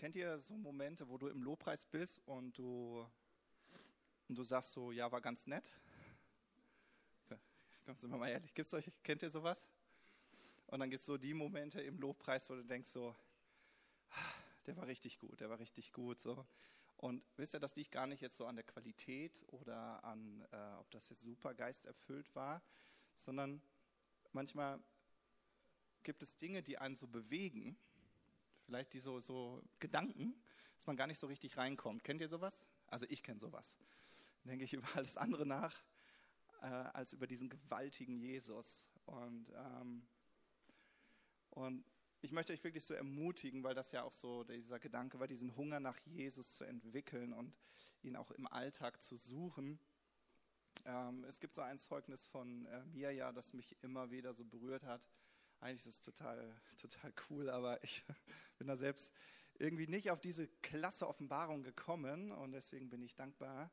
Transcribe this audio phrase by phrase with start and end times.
[0.00, 3.06] Kennt ihr so Momente, wo du im Lobpreis bist und du,
[4.28, 5.70] und du sagst so, ja, war ganz nett?
[7.84, 9.68] Ganz immer mal ehrlich, gibt's euch, kennt ihr sowas?
[10.68, 13.14] Und dann gibt es so die Momente im Lobpreis, wo du denkst so,
[14.66, 16.18] der war richtig gut, der war richtig gut.
[16.18, 16.46] So.
[16.96, 20.76] Und wisst ihr, das liegt gar nicht jetzt so an der Qualität oder an, äh,
[20.78, 22.62] ob das jetzt super geisterfüllt war,
[23.16, 23.60] sondern
[24.32, 24.82] manchmal
[26.04, 27.76] gibt es Dinge, die einen so bewegen,
[28.70, 30.32] vielleicht die so, so Gedanken,
[30.76, 32.04] dass man gar nicht so richtig reinkommt.
[32.04, 32.64] Kennt ihr sowas?
[32.86, 33.76] Also ich kenne sowas.
[34.44, 35.74] Denke ich über alles andere nach,
[36.62, 38.88] äh, als über diesen gewaltigen Jesus.
[39.06, 40.06] Und, ähm,
[41.50, 41.84] und
[42.20, 45.56] ich möchte euch wirklich so ermutigen, weil das ja auch so dieser Gedanke war, diesen
[45.56, 47.58] Hunger nach Jesus zu entwickeln und
[48.02, 49.80] ihn auch im Alltag zu suchen.
[50.84, 54.84] Ähm, es gibt so ein Zeugnis von äh, Mirja, das mich immer wieder so berührt
[54.84, 55.08] hat.
[55.60, 58.02] Eigentlich ist es total, total cool, aber ich
[58.58, 59.12] bin da selbst
[59.58, 63.70] irgendwie nicht auf diese klasse Offenbarung gekommen und deswegen bin ich dankbar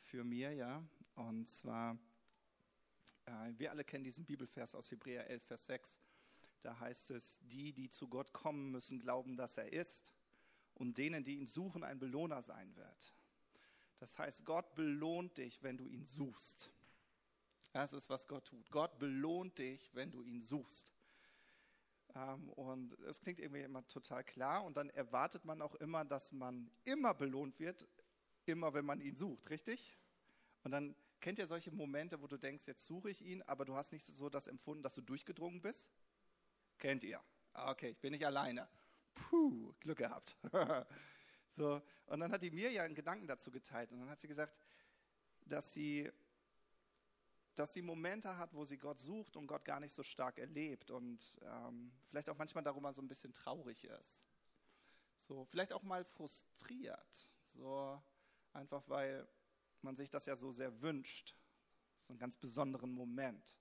[0.00, 0.84] für Mirja.
[1.14, 1.98] Und zwar,
[3.24, 6.00] äh, wir alle kennen diesen Bibelvers aus Hebräer 11, Vers 6.
[6.60, 10.12] Da heißt es, die, die zu Gott kommen, müssen glauben, dass er ist
[10.74, 13.14] und denen, die ihn suchen, ein Belohner sein wird.
[13.98, 16.70] Das heißt, Gott belohnt dich, wenn du ihn suchst.
[17.72, 18.70] Das ist, was Gott tut.
[18.70, 20.92] Gott belohnt dich, wenn du ihn suchst.
[22.14, 24.64] Ähm, und es klingt irgendwie immer total klar.
[24.64, 27.86] Und dann erwartet man auch immer, dass man immer belohnt wird,
[28.46, 29.96] immer wenn man ihn sucht, richtig?
[30.62, 33.76] Und dann kennt ihr solche Momente, wo du denkst, jetzt suche ich ihn, aber du
[33.76, 35.86] hast nicht so das empfunden, dass du durchgedrungen bist?
[36.78, 37.20] Kennt ihr?
[37.52, 38.68] Okay, ich bin nicht alleine.
[39.14, 40.36] Puh, Glück gehabt.
[41.48, 43.92] so, und dann hat die mir ja einen Gedanken dazu geteilt.
[43.92, 44.54] Und dann hat sie gesagt,
[45.44, 46.10] dass sie,
[47.54, 50.90] dass sie Momente hat, wo sie Gott sucht und Gott gar nicht so stark erlebt
[50.90, 54.22] und ähm, vielleicht auch manchmal darüber so ein bisschen traurig ist.
[55.16, 57.30] So, vielleicht auch mal frustriert.
[57.44, 58.00] So,
[58.52, 59.26] einfach weil
[59.82, 61.34] man sich das ja so sehr wünscht.
[61.98, 63.56] So einen ganz besonderen Moment.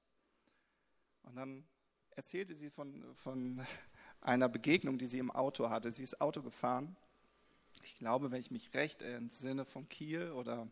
[1.24, 1.68] Und dann
[2.12, 3.66] erzählte sie von, von
[4.22, 5.92] einer Begegnung, die sie im Auto hatte.
[5.92, 6.96] Sie ist Auto gefahren.
[7.84, 10.68] Ich glaube, wenn ich mich recht entsinne, von Kiel oder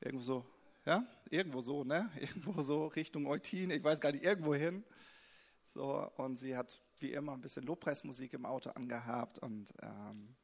[0.00, 0.46] irgendwo so,
[0.84, 2.10] ja, irgendwo so, ne?
[2.20, 4.84] Irgendwo so Richtung Eutin, ich weiß gar nicht, irgendwo hin.
[5.66, 10.34] So, und sie hat wie immer ein bisschen Lobpreismusik im Auto angehabt und ähm,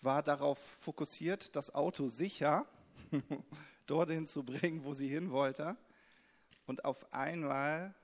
[0.00, 2.66] war darauf fokussiert, das Auto sicher
[3.86, 5.76] dorthin zu bringen, wo sie hin wollte.
[6.66, 7.94] Und auf einmal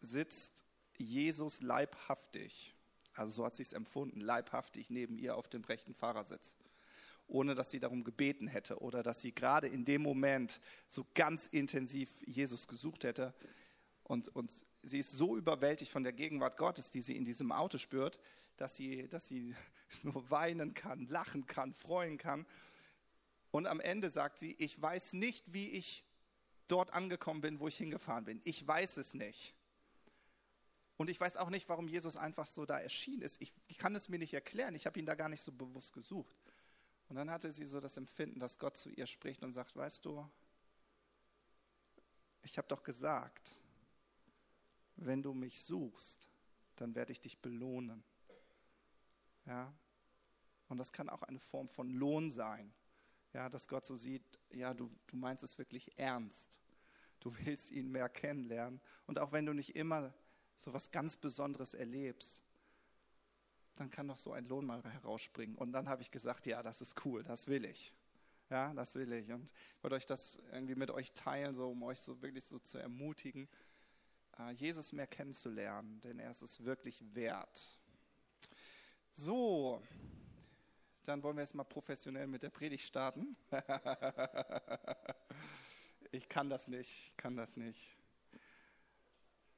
[0.00, 0.64] sitzt
[0.96, 2.74] Jesus leibhaftig,
[3.14, 6.56] also so hat sie es empfunden, leibhaftig neben ihr auf dem rechten Fahrersitz,
[7.26, 11.46] ohne dass sie darum gebeten hätte oder dass sie gerade in dem Moment so ganz
[11.46, 13.34] intensiv Jesus gesucht hätte.
[14.02, 17.78] Und, und sie ist so überwältigt von der Gegenwart Gottes, die sie in diesem Auto
[17.78, 18.20] spürt,
[18.56, 19.54] dass sie, dass sie
[20.02, 22.46] nur weinen kann, lachen kann, freuen kann.
[23.50, 26.04] Und am Ende sagt sie, ich weiß nicht, wie ich
[26.68, 28.40] dort angekommen bin, wo ich hingefahren bin.
[28.44, 29.54] Ich weiß es nicht.
[30.96, 33.40] Und ich weiß auch nicht, warum Jesus einfach so da erschienen ist.
[33.42, 34.74] Ich, ich kann es mir nicht erklären.
[34.74, 36.36] Ich habe ihn da gar nicht so bewusst gesucht.
[37.08, 40.04] Und dann hatte sie so das Empfinden, dass Gott zu ihr spricht und sagt, weißt
[40.04, 40.28] du,
[42.42, 43.54] ich habe doch gesagt,
[44.96, 46.28] wenn du mich suchst,
[46.76, 48.02] dann werde ich dich belohnen.
[49.46, 49.72] Ja?
[50.68, 52.72] Und das kann auch eine Form von Lohn sein.
[53.32, 56.60] Ja, dass Gott so sieht, ja, du, du meinst es wirklich ernst.
[57.20, 58.80] Du willst ihn mehr kennenlernen.
[59.06, 60.14] Und auch wenn du nicht immer
[60.56, 62.42] so was ganz Besonderes erlebst,
[63.74, 65.56] dann kann doch so ein Lohn mal herausspringen.
[65.56, 67.94] Und dann habe ich gesagt, ja, das ist cool, das will ich.
[68.50, 69.30] Ja, das will ich.
[69.32, 72.58] Und ich wollte euch das irgendwie mit euch teilen, so um euch so wirklich so
[72.58, 73.48] zu ermutigen,
[74.38, 77.80] äh, Jesus mehr kennenzulernen, denn er ist es wirklich wert.
[79.10, 79.82] So,
[81.04, 83.36] dann wollen wir jetzt mal professionell mit der Predigt starten.
[86.12, 87.96] ich kann das nicht, ich kann das nicht.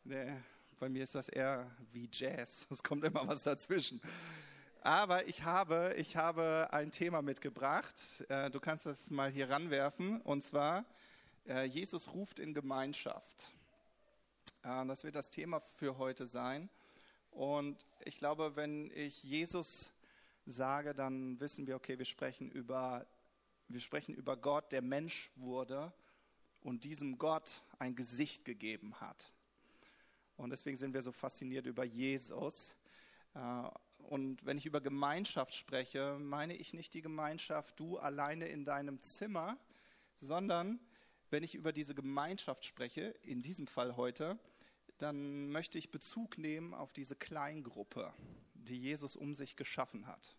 [0.05, 0.37] Nee,
[0.79, 2.67] bei mir ist das eher wie Jazz.
[2.71, 4.01] Es kommt immer was dazwischen.
[4.83, 7.95] Aber ich habe, ich habe ein Thema mitgebracht.
[8.29, 10.21] Äh, du kannst das mal hier ranwerfen.
[10.21, 10.85] Und zwar,
[11.49, 13.55] äh, Jesus ruft in Gemeinschaft.
[14.63, 16.69] Äh, das wird das Thema für heute sein.
[17.31, 19.91] Und ich glaube, wenn ich Jesus
[20.45, 23.07] sage, dann wissen wir, okay, wir sprechen über,
[23.69, 25.93] wir sprechen über Gott, der Mensch wurde
[26.63, 29.33] und diesem Gott ein Gesicht gegeben hat.
[30.37, 32.77] Und deswegen sind wir so fasziniert über Jesus.
[33.35, 38.65] Äh, und wenn ich über Gemeinschaft spreche, meine ich nicht die Gemeinschaft du alleine in
[38.65, 39.59] deinem Zimmer,
[40.15, 40.79] sondern
[41.31, 44.39] wenn ich über diese Gemeinschaft spreche, in diesem Fall heute,
[44.99, 48.13] dann möchte ich Bezug nehmen auf diese Kleingruppe,
[48.55, 50.37] die Jesus um sich geschaffen hat.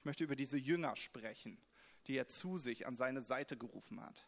[0.00, 1.58] Ich möchte über diese Jünger sprechen,
[2.06, 4.26] die er zu sich an seine Seite gerufen hat.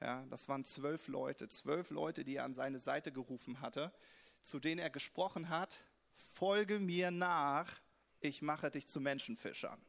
[0.00, 3.92] Ja, das waren zwölf Leute, zwölf Leute, die er an seine Seite gerufen hatte,
[4.40, 5.80] zu denen er gesprochen hat,
[6.12, 7.80] folge mir nach,
[8.20, 9.80] ich mache dich zu Menschenfischern.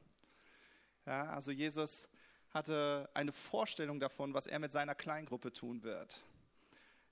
[1.06, 2.10] Ja, also Jesus
[2.52, 6.24] hatte eine Vorstellung davon, was er mit seiner Kleingruppe tun wird.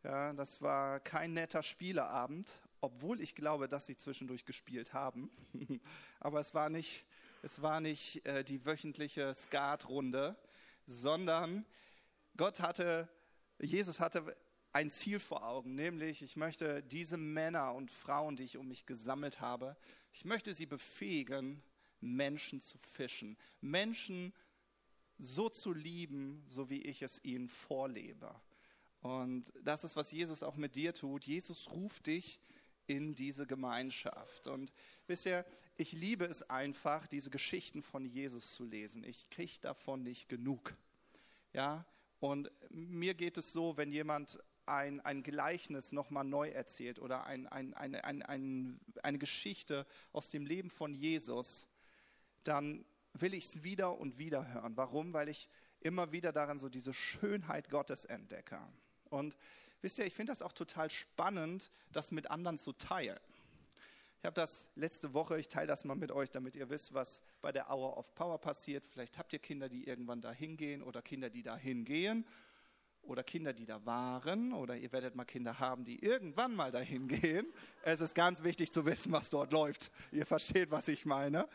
[0.03, 5.29] Ja, das war kein netter Spieleabend, obwohl ich glaube, dass sie zwischendurch gespielt haben.
[6.19, 7.05] Aber es war nicht,
[7.43, 10.35] es war nicht äh, die wöchentliche Skatrunde,
[10.85, 11.65] sondern
[12.37, 13.09] Gott hatte,
[13.59, 14.35] Jesus hatte
[14.71, 18.85] ein Ziel vor Augen, nämlich ich möchte diese Männer und Frauen, die ich um mich
[18.85, 19.75] gesammelt habe,
[20.13, 21.63] ich möchte sie befähigen,
[21.99, 24.33] Menschen zu fischen, Menschen
[25.17, 28.39] so zu lieben, so wie ich es ihnen vorlebe.
[29.01, 31.25] Und das ist, was Jesus auch mit dir tut.
[31.25, 32.39] Jesus ruft dich
[32.85, 34.47] in diese Gemeinschaft.
[34.47, 34.71] Und
[35.07, 35.45] wisst ihr,
[35.75, 39.03] ich liebe es einfach, diese Geschichten von Jesus zu lesen.
[39.03, 40.75] Ich kriege davon nicht genug.
[41.53, 41.85] Ja,
[42.19, 47.47] und mir geht es so, wenn jemand ein, ein Gleichnis nochmal neu erzählt oder ein,
[47.47, 51.67] ein, eine, ein, eine Geschichte aus dem Leben von Jesus,
[52.43, 54.75] dann will ich es wieder und wieder hören.
[54.75, 55.13] Warum?
[55.13, 55.47] Weil ich
[55.79, 58.59] immer wieder daran so diese Schönheit Gottes entdecke.
[59.05, 59.37] Und
[59.81, 63.19] wisst ihr, ich finde das auch total spannend, das mit anderen zu teilen.
[64.19, 67.21] Ich habe das letzte Woche, ich teile das mal mit euch, damit ihr wisst, was
[67.39, 68.87] bei der Hour of Power passiert.
[68.87, 72.25] Vielleicht habt ihr Kinder, die irgendwann da hingehen oder Kinder, die da hingehen
[73.03, 77.07] oder Kinder, die da waren oder ihr werdet mal Kinder haben, die irgendwann mal dahin
[77.07, 77.45] gehen.
[77.83, 79.91] Es ist ganz wichtig zu wissen, was dort läuft.
[80.11, 81.47] Ihr versteht, was ich meine.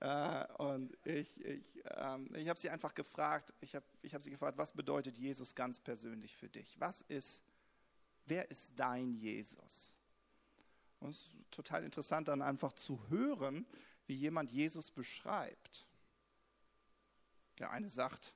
[0.00, 4.30] Äh, und ich, ich, ähm, ich habe sie einfach gefragt, ich habe ich hab sie
[4.30, 6.78] gefragt, was bedeutet Jesus ganz persönlich für dich?
[6.78, 7.42] Was ist,
[8.26, 9.97] wer ist dein Jesus?
[11.00, 13.66] Und es ist total interessant dann einfach zu hören,
[14.06, 15.86] wie jemand Jesus beschreibt.
[17.58, 18.34] Der eine sagt,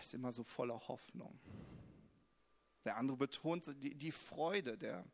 [0.00, 1.38] ist immer so voller Hoffnung.
[2.84, 5.04] Der andere betont die, die Freude, der,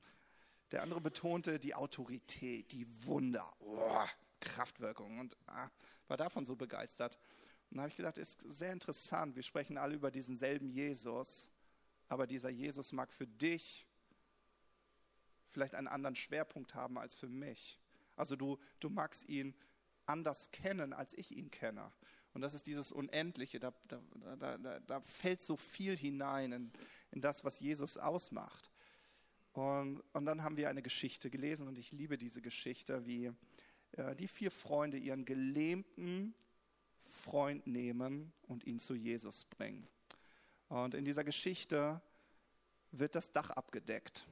[0.71, 4.05] der andere betonte die Autorität, die Wunder, oh,
[4.41, 5.71] Kraftwirkung und ah,
[6.07, 7.19] war davon so begeistert.
[7.71, 9.35] Und da habe ich gedacht, ist sehr interessant.
[9.35, 11.51] Wir sprechen alle über diesen selben Jesus,
[12.09, 13.87] aber dieser Jesus mag für dich
[15.55, 17.79] vielleicht einen anderen Schwerpunkt haben als für mich.
[18.17, 19.55] Also du, du magst ihn
[20.05, 21.91] anders kennen, als ich ihn kenne.
[22.35, 26.73] Und das ist dieses Unendliche, da, da, da, da fällt so viel hinein in,
[27.13, 28.73] in das, was Jesus ausmacht.
[29.53, 33.31] Und, und dann haben wir eine Geschichte gelesen und ich liebe diese Geschichte, wie
[33.93, 36.35] äh, die vier Freunde ihren gelähmten
[36.99, 39.87] Freund nehmen und ihn zu Jesus bringen.
[40.69, 42.03] Und in dieser Geschichte
[42.91, 44.27] wird das Dach abgedeckt.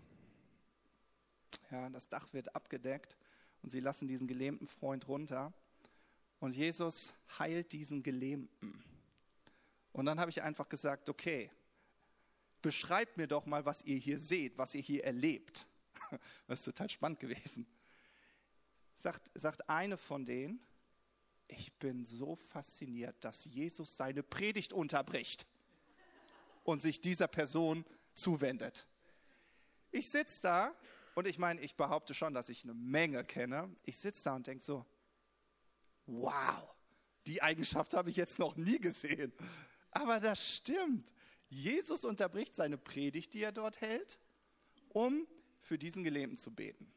[1.70, 3.16] Ja, das Dach wird abgedeckt
[3.62, 5.52] und sie lassen diesen gelähmten Freund runter.
[6.40, 8.82] Und Jesus heilt diesen Gelähmten.
[9.92, 11.50] Und dann habe ich einfach gesagt, okay,
[12.62, 15.66] beschreibt mir doch mal, was ihr hier seht, was ihr hier erlebt.
[16.46, 17.66] Das ist total spannend gewesen.
[18.94, 20.60] Sagt, sagt eine von denen,
[21.48, 25.46] ich bin so fasziniert, dass Jesus seine Predigt unterbricht
[26.64, 27.84] und sich dieser Person
[28.14, 28.86] zuwendet.
[29.90, 30.74] Ich sitze da
[31.14, 33.74] und ich meine, ich behaupte schon, dass ich eine Menge kenne.
[33.84, 34.86] Ich sitze da und denke so,
[36.06, 36.74] wow,
[37.26, 39.32] die Eigenschaft habe ich jetzt noch nie gesehen.
[39.90, 41.12] Aber das stimmt.
[41.48, 44.18] Jesus unterbricht seine Predigt, die er dort hält,
[44.88, 45.26] um
[45.60, 46.90] für diesen Gelähmten zu beten.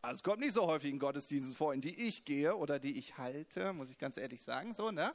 [0.00, 2.96] Also es kommt nicht so häufig in Gottesdiensten vor, in die ich gehe oder die
[2.96, 5.12] ich halte, muss ich ganz ehrlich sagen, so, ne?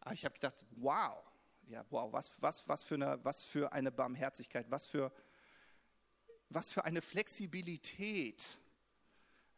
[0.00, 1.24] Aber ich habe gedacht, wow,
[1.68, 5.12] ja, wow, was, was, was, für eine, was für eine Barmherzigkeit, was für,
[6.54, 8.58] was für eine Flexibilität.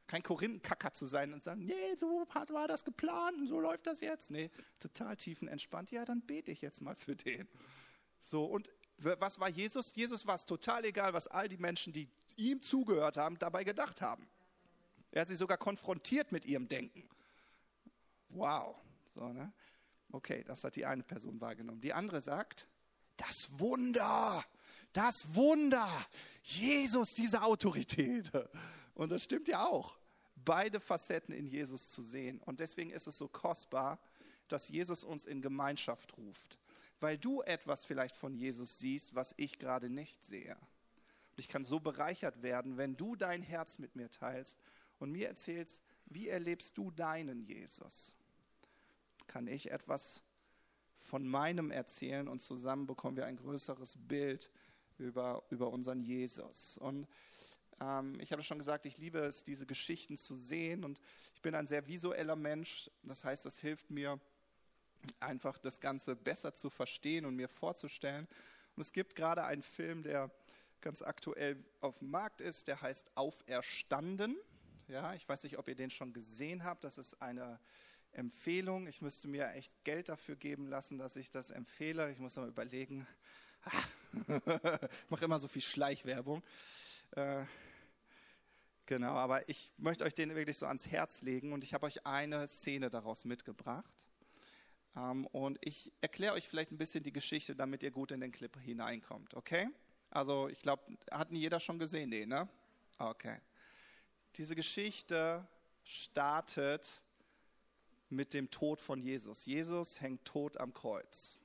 [0.06, 4.00] Kein Korinthenkacker zu sein und sagen, nee, so war das geplant und so läuft das
[4.00, 4.30] jetzt.
[4.30, 5.90] Nee, total tiefenentspannt.
[5.90, 7.48] Ja, dann bete ich jetzt mal für den.
[8.18, 9.94] So, und was war Jesus?
[9.94, 14.00] Jesus war es total egal, was all die Menschen, die ihm zugehört haben, dabei gedacht
[14.00, 14.26] haben.
[15.10, 17.08] Er hat sie sogar konfrontiert mit ihrem Denken.
[18.28, 18.76] Wow.
[19.14, 19.52] So, ne?
[20.12, 21.80] Okay, das hat die eine Person wahrgenommen.
[21.80, 22.68] Die andere sagt,
[23.16, 24.44] das Wunder,
[24.92, 25.88] das Wunder,
[26.42, 28.30] Jesus, diese Autorität.
[28.94, 29.98] Und das stimmt ja auch,
[30.44, 32.40] beide Facetten in Jesus zu sehen.
[32.42, 33.98] Und deswegen ist es so kostbar,
[34.48, 36.58] dass Jesus uns in Gemeinschaft ruft,
[37.00, 40.56] weil du etwas vielleicht von Jesus siehst, was ich gerade nicht sehe.
[40.56, 44.58] Und ich kann so bereichert werden, wenn du dein Herz mit mir teilst
[44.98, 48.14] und mir erzählst, wie erlebst du deinen Jesus?
[49.26, 50.22] Kann ich etwas
[50.94, 54.50] von meinem erzählen und zusammen bekommen wir ein größeres Bild
[54.98, 56.78] über, über unseren Jesus.
[56.78, 57.06] Und
[57.78, 60.98] Ähm, ich habe schon gesagt, ich liebe es, diese Geschichten zu sehen und
[61.34, 62.90] ich bin ein sehr visueller Mensch.
[63.02, 64.18] Das heißt, das hilft mir
[65.20, 68.26] einfach das Ganze besser zu verstehen und mir vorzustellen.
[68.76, 70.30] Und es gibt gerade einen Film, der
[70.80, 74.36] ganz aktuell auf dem Markt ist, der heißt Auferstanden.
[74.88, 76.82] Ja, ich weiß nicht, ob ihr den schon gesehen habt.
[76.82, 77.60] Das ist eine
[78.12, 78.86] Empfehlung.
[78.86, 82.10] Ich müsste mir echt Geld dafür geben lassen, dass ich das empfehle.
[82.10, 83.06] Ich muss mal überlegen.
[84.28, 86.42] Ich mache immer so viel Schleichwerbung.
[87.12, 87.44] Äh,
[88.86, 92.06] genau, aber ich möchte euch den wirklich so ans Herz legen und ich habe euch
[92.06, 94.06] eine Szene daraus mitgebracht.
[94.96, 98.32] Ähm, und ich erkläre euch vielleicht ein bisschen die Geschichte, damit ihr gut in den
[98.32, 99.68] Clip hineinkommt, okay?
[100.10, 102.48] Also ich glaube, hat nie jeder schon gesehen, den, ne?
[102.98, 103.38] Okay.
[104.36, 105.46] Diese Geschichte
[105.84, 107.02] startet
[108.08, 109.46] mit dem Tod von Jesus.
[109.46, 111.38] Jesus hängt tot am Kreuz.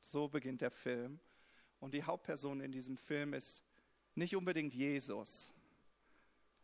[0.00, 1.20] So beginnt der Film.
[1.80, 3.62] Und die Hauptperson in diesem Film ist
[4.14, 5.52] nicht unbedingt Jesus,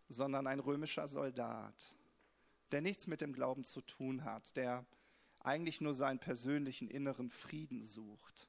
[0.09, 1.95] sondern ein römischer Soldat,
[2.73, 4.85] der nichts mit dem Glauben zu tun hat, der
[5.41, 8.49] eigentlich nur seinen persönlichen inneren Frieden sucht.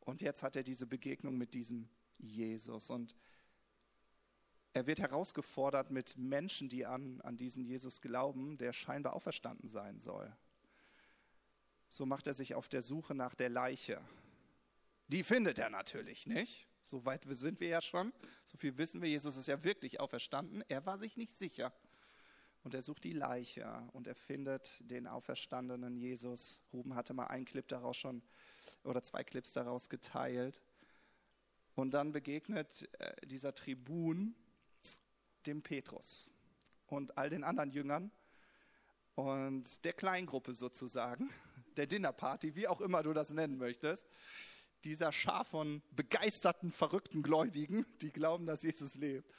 [0.00, 2.90] Und jetzt hat er diese Begegnung mit diesem Jesus.
[2.90, 3.16] Und
[4.72, 9.98] er wird herausgefordert mit Menschen, die an, an diesen Jesus glauben, der scheinbar auferstanden sein
[9.98, 10.30] soll.
[11.88, 14.00] So macht er sich auf der Suche nach der Leiche.
[15.08, 16.66] Die findet er natürlich nicht.
[16.82, 18.12] So weit sind wir ja schon.
[18.44, 19.08] So viel wissen wir.
[19.08, 20.64] Jesus ist ja wirklich auferstanden.
[20.68, 21.72] Er war sich nicht sicher.
[22.62, 26.62] Und er sucht die Leiche und er findet den auferstandenen Jesus.
[26.72, 28.22] Ruben hatte mal einen Clip daraus schon
[28.82, 30.60] oder zwei Clips daraus geteilt.
[31.76, 34.34] Und dann begegnet äh, dieser Tribun
[35.46, 36.28] dem Petrus
[36.86, 38.10] und all den anderen Jüngern
[39.14, 41.30] und der Kleingruppe sozusagen,
[41.76, 44.08] der Dinnerparty, wie auch immer du das nennen möchtest,
[44.84, 49.30] dieser Schar von begeisterten, verrückten Gläubigen, die glauben, dass Jesus lebt.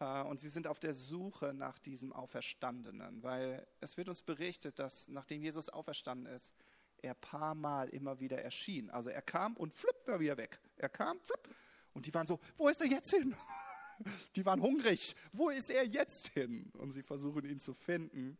[0.00, 4.78] Äh, und sie sind auf der Suche nach diesem Auferstandenen, weil es wird uns berichtet,
[4.78, 6.54] dass nachdem Jesus auferstanden ist,
[6.98, 8.88] er paar Mal immer wieder erschien.
[8.90, 10.60] Also er kam und flipp, war wieder weg.
[10.76, 11.48] Er kam, flipp.
[11.94, 13.34] Und die waren so, wo ist er jetzt hin?
[14.34, 15.14] Die waren hungrig.
[15.32, 16.72] Wo ist er jetzt hin?
[16.78, 18.36] Und sie versuchen ihn zu finden.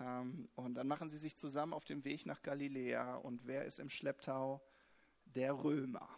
[0.00, 3.16] Ähm, und dann machen sie sich zusammen auf dem Weg nach Galiläa.
[3.16, 4.60] Und wer ist im Schlepptau?
[5.34, 6.08] Der Römer.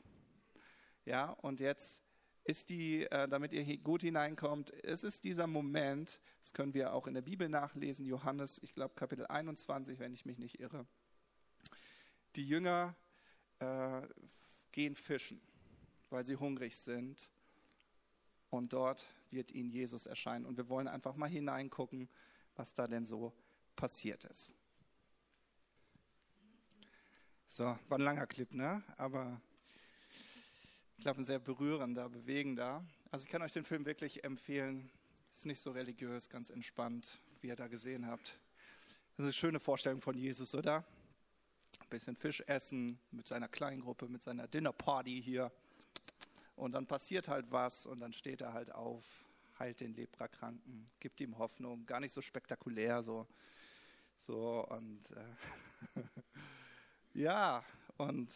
[1.05, 2.03] Ja, und jetzt
[2.45, 7.07] ist die, äh, damit ihr gut hineinkommt, es ist dieser Moment, das können wir auch
[7.07, 10.87] in der Bibel nachlesen, Johannes, ich glaube Kapitel 21, wenn ich mich nicht irre.
[12.37, 12.95] Die Jünger
[13.59, 14.03] äh,
[14.71, 15.41] gehen fischen,
[16.11, 17.33] weil sie hungrig sind
[18.51, 20.47] und dort wird ihnen Jesus erscheinen.
[20.47, 22.09] Und wir wollen einfach mal hineingucken,
[22.55, 23.33] was da denn so
[23.75, 24.55] passiert ist.
[27.57, 28.83] So, war ein langer Clip, ne?
[28.99, 29.41] Aber
[30.99, 32.85] ich glaube, ein sehr berührender, bewegender.
[33.11, 34.91] Also ich kann euch den Film wirklich empfehlen.
[35.33, 38.39] Ist nicht so religiös, ganz entspannt, wie ihr da gesehen habt.
[39.17, 40.85] Das ist eine schöne Vorstellung von Jesus, oder?
[41.81, 45.51] Ein bisschen Fisch essen mit seiner Kleingruppe, mit seiner Dinnerparty hier.
[46.57, 49.03] Und dann passiert halt was und dann steht er halt auf,
[49.59, 51.87] heilt den Leprakranken, gibt ihm Hoffnung.
[51.87, 53.27] Gar nicht so spektakulär, so.
[54.19, 56.03] So und äh,
[57.17, 57.65] ja,
[57.97, 58.31] und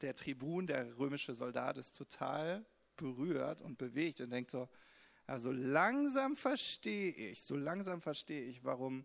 [0.00, 2.64] der Tribun, der römische Soldat, ist total
[2.96, 4.68] berührt und bewegt und denkt so,
[5.26, 9.04] also langsam verstehe ich, so langsam verstehe ich, warum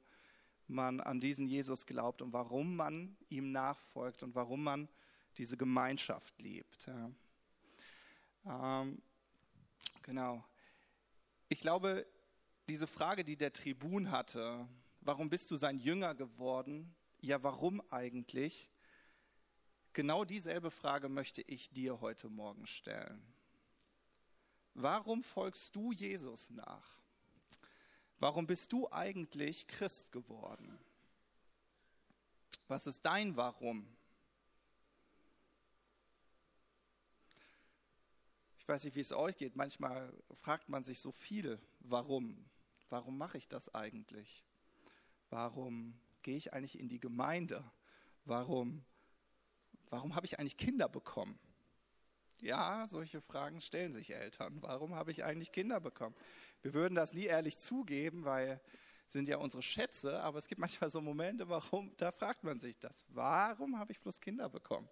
[0.67, 4.87] man an diesen Jesus glaubt und warum man ihm nachfolgt und warum man
[5.37, 6.87] diese Gemeinschaft liebt.
[6.87, 8.81] Ja.
[8.81, 9.01] Ähm,
[10.03, 10.45] genau.
[11.49, 12.05] Ich glaube,
[12.69, 14.67] diese Frage, die der Tribun hatte,
[15.01, 16.95] warum bist du sein Jünger geworden?
[17.21, 18.69] Ja, warum eigentlich?
[19.91, 23.21] Genau dieselbe Frage möchte ich dir heute Morgen stellen.
[24.73, 26.97] Warum folgst du Jesus nach?
[28.19, 30.79] Warum bist du eigentlich Christ geworden?
[32.69, 33.85] Was ist dein Warum?
[38.59, 39.55] Ich weiß nicht, wie es euch geht.
[39.57, 42.49] Manchmal fragt man sich so viel, warum?
[42.89, 44.45] Warum mache ich das eigentlich?
[45.29, 45.99] Warum
[46.29, 47.63] gehe ich eigentlich in die Gemeinde?
[48.23, 48.85] Warum
[49.89, 51.39] warum habe ich eigentlich Kinder bekommen?
[52.39, 54.61] Ja, solche Fragen stellen sich Eltern.
[54.61, 56.15] Warum habe ich eigentlich Kinder bekommen?
[56.61, 58.61] Wir würden das nie ehrlich zugeben, weil
[59.07, 62.77] sind ja unsere Schätze, aber es gibt manchmal so Momente, warum, da fragt man sich
[62.77, 63.03] das.
[63.07, 64.87] Warum habe ich bloß Kinder bekommen?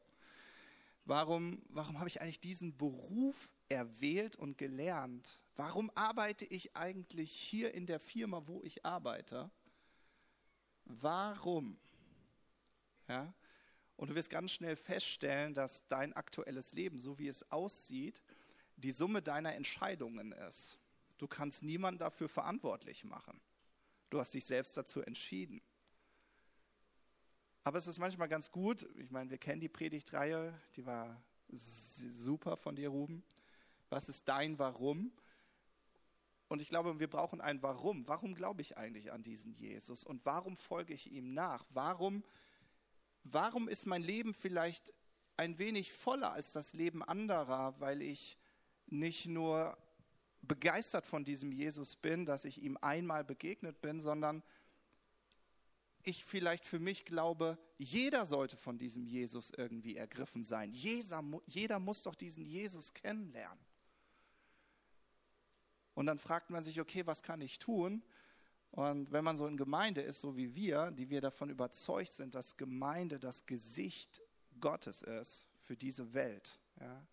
[1.06, 5.44] Warum, warum habe ich eigentlich diesen Beruf erwählt und gelernt?
[5.56, 9.52] Warum arbeite ich eigentlich hier in der Firma, wo ich arbeite?
[10.88, 11.78] Warum?
[13.08, 13.34] Ja?
[13.96, 18.22] Und du wirst ganz schnell feststellen, dass dein aktuelles Leben, so wie es aussieht,
[18.76, 20.80] die Summe deiner Entscheidungen ist.
[21.18, 23.42] Du kannst niemanden dafür verantwortlich machen.
[24.10, 25.62] Du hast dich selbst dazu entschieden.
[27.64, 32.56] Aber es ist manchmal ganz gut, ich meine, wir kennen die Predigtreihe, die war super
[32.56, 33.24] von dir, Ruben.
[33.90, 35.12] Was ist dein Warum?
[36.50, 38.08] Und ich glaube, wir brauchen ein Warum.
[38.08, 40.04] Warum glaube ich eigentlich an diesen Jesus?
[40.04, 41.66] Und warum folge ich ihm nach?
[41.72, 42.24] Warum,
[43.24, 44.94] warum ist mein Leben vielleicht
[45.36, 48.38] ein wenig voller als das Leben anderer, weil ich
[48.88, 49.78] nicht nur
[50.42, 54.42] begeistert von diesem Jesus bin, dass ich ihm einmal begegnet bin, sondern
[56.04, 60.72] ich vielleicht für mich glaube, jeder sollte von diesem Jesus irgendwie ergriffen sein.
[60.72, 63.67] Jeder, jeder muss doch diesen Jesus kennenlernen.
[65.98, 68.04] Und dann fragt man sich, okay, was kann ich tun?
[68.70, 72.36] Und wenn man so in Gemeinde ist, so wie wir, die wir davon überzeugt sind,
[72.36, 74.22] dass Gemeinde das Gesicht
[74.62, 77.04] Gottes ist für diese Welt, ja,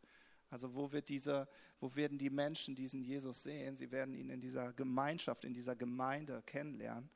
[0.50, 1.48] also wo, wird diese,
[1.80, 3.74] wo werden die Menschen diesen Jesus sehen?
[3.74, 7.08] Sie werden ihn in dieser Gemeinschaft, in dieser Gemeinde kennenlernen.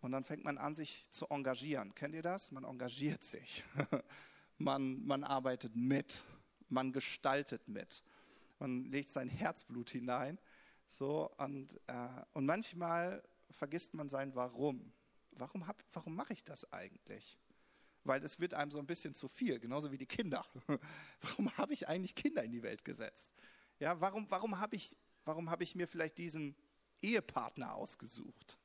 [0.00, 1.92] Und dann fängt man an, sich zu engagieren.
[1.96, 2.52] Kennt ihr das?
[2.52, 3.64] Man engagiert sich.
[4.58, 6.22] man, man arbeitet mit.
[6.68, 8.04] Man gestaltet mit.
[8.60, 10.38] Man legt sein Herzblut hinein.
[10.92, 14.92] So, und, äh, und manchmal vergisst man sein Warum.
[15.32, 17.38] Warum, warum mache ich das eigentlich?
[18.04, 20.44] weil es wird einem so ein bisschen zu viel, genauso wie die Kinder.
[21.20, 23.32] Warum habe ich eigentlich Kinder in die Welt gesetzt?
[23.78, 26.56] Ja, warum, warum habe ich, warum habe ich mir vielleicht diesen
[27.00, 28.58] Ehepartner ausgesucht?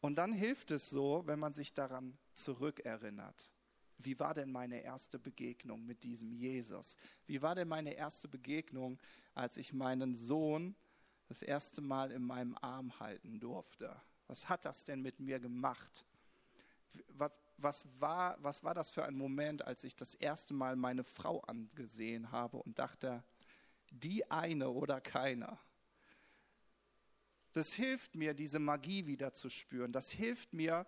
[0.00, 3.50] Und dann hilft es so, wenn man sich daran zurückerinnert.
[3.98, 6.96] Wie war denn meine erste Begegnung mit diesem Jesus?
[7.26, 9.00] Wie war denn meine erste Begegnung,
[9.34, 10.76] als ich meinen Sohn
[11.34, 14.00] das erste Mal in meinem Arm halten durfte?
[14.28, 16.06] Was hat das denn mit mir gemacht?
[17.08, 21.02] Was, was war, was war das für ein Moment, als ich das erste Mal meine
[21.02, 23.24] Frau angesehen habe und dachte,
[23.90, 25.58] die eine oder keiner.
[27.52, 29.90] Das hilft mir, diese Magie wieder zu spüren.
[29.90, 30.86] Das hilft mir,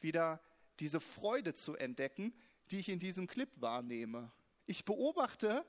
[0.00, 0.38] wieder
[0.80, 2.34] diese Freude zu entdecken,
[2.70, 4.30] die ich in diesem Clip wahrnehme.
[4.66, 5.64] Ich beobachte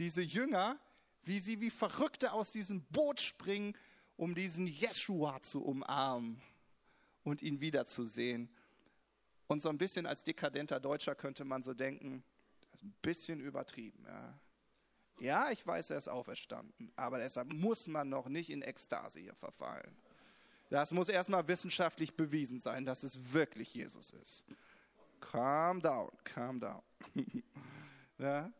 [0.00, 0.76] diese Jünger,
[1.24, 3.76] wie sie wie Verrückte aus diesem Boot springen,
[4.16, 6.40] um diesen Jeshua zu umarmen
[7.24, 8.48] und ihn wiederzusehen.
[9.46, 12.22] Und so ein bisschen als dekadenter Deutscher könnte man so denken,
[12.70, 14.04] das ist ein bisschen übertrieben.
[14.06, 14.40] Ja.
[15.18, 19.34] ja, ich weiß, er ist auferstanden, aber deshalb muss man noch nicht in Ekstase hier
[19.34, 19.96] verfallen.
[20.70, 24.44] Das muss erstmal wissenschaftlich bewiesen sein, dass es wirklich Jesus ist.
[25.20, 26.82] Calm down, calm down.
[28.18, 28.52] ja?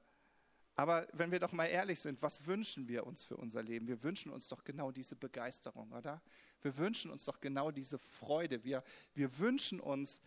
[0.81, 3.87] Aber wenn wir doch mal ehrlich sind, was wünschen wir uns für unser Leben?
[3.87, 6.23] Wir wünschen uns doch genau diese Begeisterung, oder?
[6.63, 8.65] Wir wünschen uns doch genau diese Freude.
[8.65, 10.23] Wir, wir wünschen uns,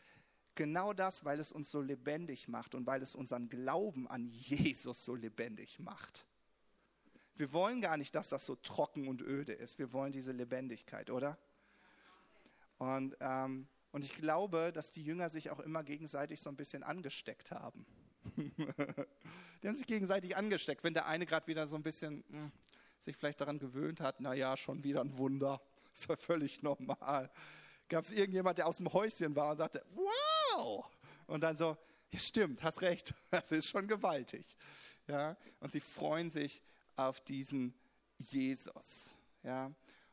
[0.53, 5.03] Genau das, weil es uns so lebendig macht und weil es unseren Glauben an Jesus
[5.03, 6.27] so lebendig macht.
[7.35, 9.79] Wir wollen gar nicht, dass das so trocken und öde ist.
[9.79, 11.39] Wir wollen diese Lebendigkeit, oder?
[12.77, 16.83] Und, ähm, und ich glaube, dass die Jünger sich auch immer gegenseitig so ein bisschen
[16.83, 17.83] angesteckt haben.
[19.63, 20.83] die haben sich gegenseitig angesteckt.
[20.83, 22.51] Wenn der eine gerade wieder so ein bisschen hm,
[22.99, 25.61] sich vielleicht daran gewöhnt hat, naja, schon wieder ein Wunder,
[25.93, 27.29] ist ja völlig normal.
[27.89, 30.03] Gab es irgendjemand, der aus dem Häuschen war und sagte, wow,
[30.55, 30.85] wow.
[31.27, 31.77] Und dann so,
[32.11, 34.57] ja stimmt, hast recht, das ist schon gewaltig.
[35.07, 36.61] Ja, und sie freuen sich
[36.95, 37.73] auf diesen
[38.17, 39.13] Jesus.
[39.43, 39.71] Ja,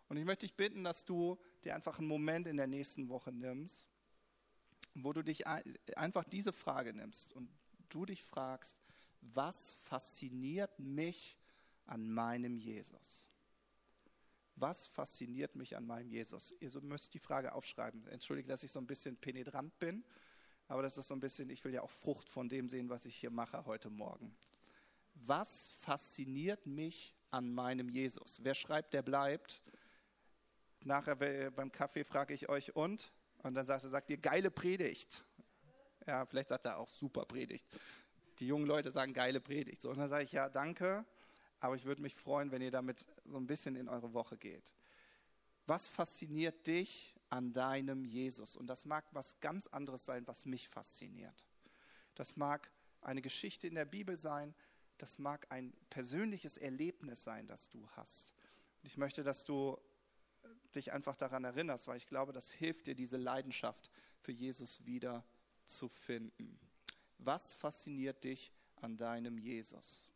[0.09, 3.31] und ich möchte dich bitten, dass du dir einfach einen Moment in der nächsten Woche
[3.31, 3.87] nimmst,
[4.95, 7.49] wo du dich einfach diese Frage nimmst und
[7.94, 8.79] du dich fragst,
[9.20, 11.38] was fasziniert mich
[11.87, 13.29] an meinem Jesus?
[14.57, 16.55] Was fasziniert mich an meinem Jesus?
[16.61, 18.07] Ihr müsst die Frage aufschreiben.
[18.09, 20.05] Entschuldige, dass ich so ein bisschen penetrant bin,
[20.68, 23.05] aber das ist so ein bisschen, ich will ja auch Frucht von dem sehen, was
[23.05, 24.37] ich hier mache heute Morgen.
[25.14, 28.40] Was fasziniert mich an meinem Jesus?
[28.42, 29.62] Wer schreibt, der bleibt.
[30.85, 31.16] Nachher
[31.50, 33.12] beim Kaffee frage ich euch und?
[33.38, 35.24] Und dann sagt sagt ihr, geile Predigt.
[36.11, 37.64] Ja, vielleicht sagt er auch super Predigt.
[38.40, 39.81] Die jungen Leute sagen geile Predigt.
[39.81, 41.05] So, und dann sage ich, ja, danke.
[41.61, 44.75] Aber ich würde mich freuen, wenn ihr damit so ein bisschen in eure Woche geht.
[45.66, 48.57] Was fasziniert dich an deinem Jesus?
[48.57, 51.46] Und das mag was ganz anderes sein, was mich fasziniert.
[52.16, 54.53] Das mag eine Geschichte in der Bibel sein.
[54.99, 58.35] Das mag ein persönliches Erlebnis sein, das du hast.
[58.83, 59.79] Und ich möchte, dass du
[60.75, 65.23] dich einfach daran erinnerst, weil ich glaube, das hilft dir, diese Leidenschaft für Jesus wieder
[65.23, 65.39] zu
[65.89, 66.59] finden.
[67.19, 70.11] Was fasziniert dich an deinem Jesus?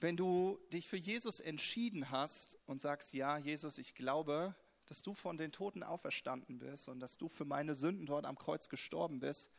[0.00, 4.54] wenn du dich für Jesus entschieden hast und sagst, ja, Jesus, ich glaube,
[4.86, 8.38] dass du von den Toten auferstanden bist und dass du für meine Sünden dort am
[8.38, 9.50] Kreuz gestorben bist,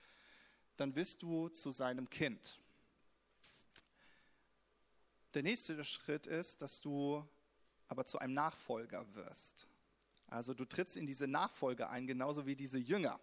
[0.77, 2.59] dann bist du zu seinem Kind.
[5.33, 7.25] Der nächste Schritt ist, dass du
[7.87, 9.67] aber zu einem Nachfolger wirst.
[10.31, 13.19] Also du trittst in diese Nachfolge ein, genauso wie diese Jünger.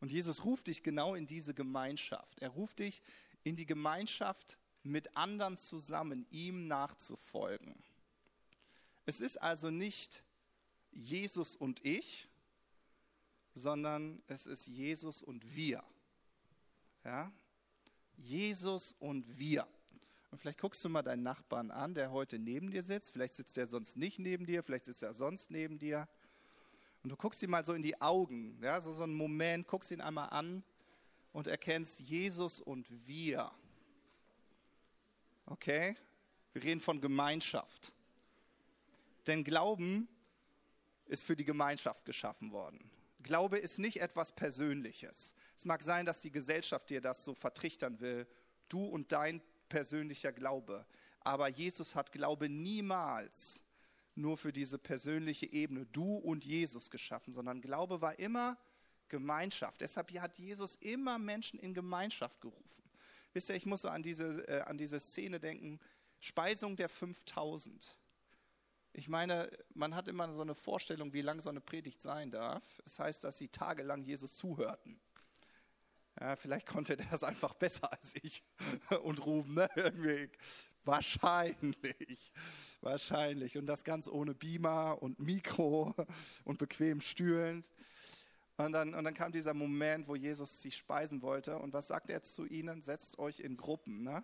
[0.00, 2.40] Und Jesus ruft dich genau in diese Gemeinschaft.
[2.40, 3.00] Er ruft dich
[3.44, 7.80] in die Gemeinschaft mit anderen zusammen, ihm nachzufolgen.
[9.06, 10.24] Es ist also nicht
[10.90, 12.28] Jesus und ich,
[13.54, 15.84] sondern es ist Jesus und wir.
[17.04, 17.32] Ja?
[18.16, 19.68] Jesus und wir.
[20.30, 23.12] Und vielleicht guckst du mal deinen Nachbarn an, der heute neben dir sitzt.
[23.12, 26.08] Vielleicht sitzt er sonst nicht neben dir, vielleicht sitzt er sonst neben dir.
[27.02, 29.90] Und du guckst ihm mal so in die Augen, ja, so, so einen Moment, guckst
[29.90, 30.62] ihn einmal an
[31.32, 33.50] und erkennst Jesus und wir.
[35.46, 35.96] Okay?
[36.52, 37.92] Wir reden von Gemeinschaft.
[39.26, 40.08] Denn Glauben
[41.06, 42.90] ist für die Gemeinschaft geschaffen worden.
[43.22, 45.34] Glaube ist nicht etwas Persönliches.
[45.56, 48.26] Es mag sein, dass die Gesellschaft dir das so vertrichtern will,
[48.68, 50.84] du und dein persönlicher Glaube.
[51.20, 53.62] Aber Jesus hat Glaube niemals
[54.14, 58.58] nur für diese persönliche Ebene, du und Jesus geschaffen, sondern Glaube war immer
[59.08, 59.80] Gemeinschaft.
[59.80, 62.90] Deshalb hat Jesus immer Menschen in Gemeinschaft gerufen.
[63.32, 65.80] Wisst ihr, ich muss so an diese, äh, an diese Szene denken,
[66.18, 67.96] Speisung der 5000.
[68.92, 72.64] Ich meine, man hat immer so eine Vorstellung, wie lang so eine Predigt sein darf.
[72.84, 75.00] Es das heißt, dass sie tagelang Jesus zuhörten.
[76.20, 78.44] Ja, vielleicht konnte der das einfach besser als ich
[79.02, 79.68] und Ruben, ne?
[79.74, 80.30] Irgendwie.
[80.84, 82.32] Wahrscheinlich,
[82.80, 83.56] wahrscheinlich.
[83.58, 85.94] Und das ganz ohne Beamer und Mikro
[86.44, 87.64] und bequem Stühlen.
[88.56, 91.58] Und dann, und dann kam dieser Moment, wo Jesus sie speisen wollte.
[91.58, 92.82] Und was sagt er jetzt zu ihnen?
[92.82, 94.02] Setzt euch in Gruppen.
[94.02, 94.22] Ne?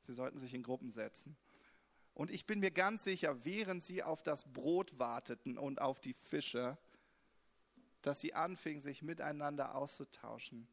[0.00, 1.36] Sie sollten sich in Gruppen setzen.
[2.12, 6.12] Und ich bin mir ganz sicher, während sie auf das Brot warteten und auf die
[6.12, 6.76] Fische,
[8.02, 10.68] dass sie anfingen, sich miteinander auszutauschen.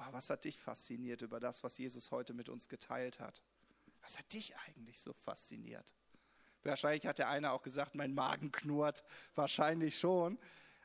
[0.00, 3.42] Oh, was hat dich fasziniert über das, was Jesus heute mit uns geteilt hat?
[4.02, 5.94] Was hat dich eigentlich so fasziniert?
[6.62, 9.04] Wahrscheinlich hat der eine auch gesagt, mein Magen knurrt.
[9.34, 10.38] Wahrscheinlich schon.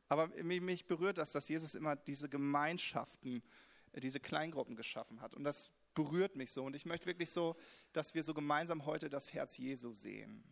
[0.09, 3.43] Aber mich, berührt das, dass Jesus immer diese Gemeinschaften,
[3.93, 5.33] diese Kleingruppen geschaffen hat.
[5.33, 6.63] Und das berührt mich so.
[6.63, 7.55] Und ich möchte wirklich so,
[7.91, 10.43] dass wir so gemeinsam heute das Herz Jesu sehen.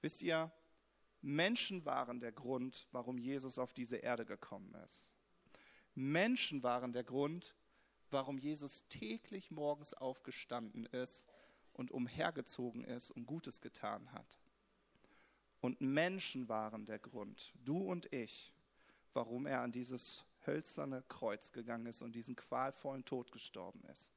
[0.00, 0.52] Wisst ihr,
[1.20, 5.13] Menschen waren der Grund, warum Jesus auf diese Erde gekommen ist.
[5.94, 7.54] Menschen waren der Grund,
[8.10, 11.26] warum Jesus täglich morgens aufgestanden ist
[11.72, 14.38] und umhergezogen ist und Gutes getan hat.
[15.60, 18.52] Und Menschen waren der Grund, du und ich,
[19.12, 24.12] warum er an dieses hölzerne Kreuz gegangen ist und diesen qualvollen Tod gestorben ist.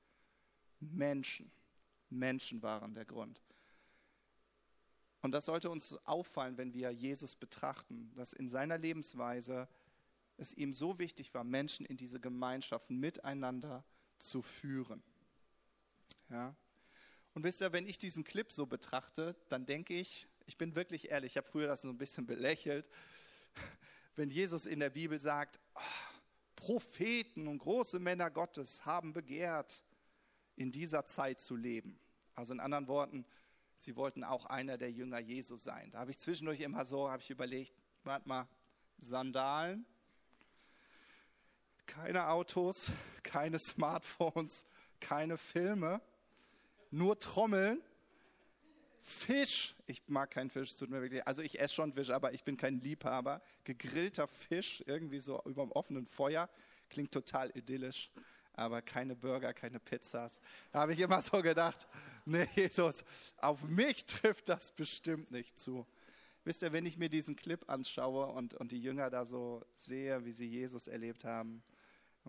[0.80, 1.52] Menschen.
[2.10, 3.42] Menschen waren der Grund.
[5.22, 9.68] Und das sollte uns auffallen, wenn wir Jesus betrachten, dass in seiner Lebensweise
[10.38, 13.84] es ihm so wichtig war, Menschen in diese Gemeinschaften miteinander
[14.18, 15.04] zu führen.
[16.30, 16.56] Ja?
[17.34, 21.12] Und wisst ihr, wenn ich diesen Clip so betrachte, dann denke ich, ich bin wirklich
[21.12, 22.90] ehrlich, ich habe früher das so ein bisschen belächelt,
[24.16, 25.80] wenn Jesus in der Bibel sagt, oh,
[26.56, 29.84] Propheten und große Männer Gottes haben begehrt,
[30.56, 32.00] in dieser Zeit zu leben.
[32.34, 33.26] Also in anderen Worten,
[33.76, 35.92] sie wollten auch einer der Jünger Jesu sein.
[35.92, 37.74] Da habe ich zwischendurch immer so, habe ich überlegt,
[38.04, 38.48] warte mal,
[38.98, 39.86] Sandalen,
[41.98, 42.92] keine Autos,
[43.24, 44.66] keine Smartphones,
[45.00, 46.00] keine Filme,
[46.92, 47.82] nur Trommeln,
[49.02, 49.74] Fisch.
[49.88, 51.26] Ich mag keinen Fisch, tut mir wirklich.
[51.26, 53.42] Also ich esse schon Fisch, aber ich bin kein Liebhaber.
[53.64, 56.50] Gegrillter Fisch, irgendwie so über dem offenen Feuer,
[56.90, 58.12] klingt total idyllisch
[58.54, 60.42] aber keine Burger, keine Pizzas.
[60.72, 61.88] Da habe ich immer so gedacht,
[62.26, 63.04] nee, Jesus,
[63.38, 65.86] auf mich trifft das bestimmt nicht zu.
[66.44, 70.26] Wisst ihr, wenn ich mir diesen Clip anschaue und, und die Jünger da so sehe,
[70.26, 71.62] wie sie Jesus erlebt haben,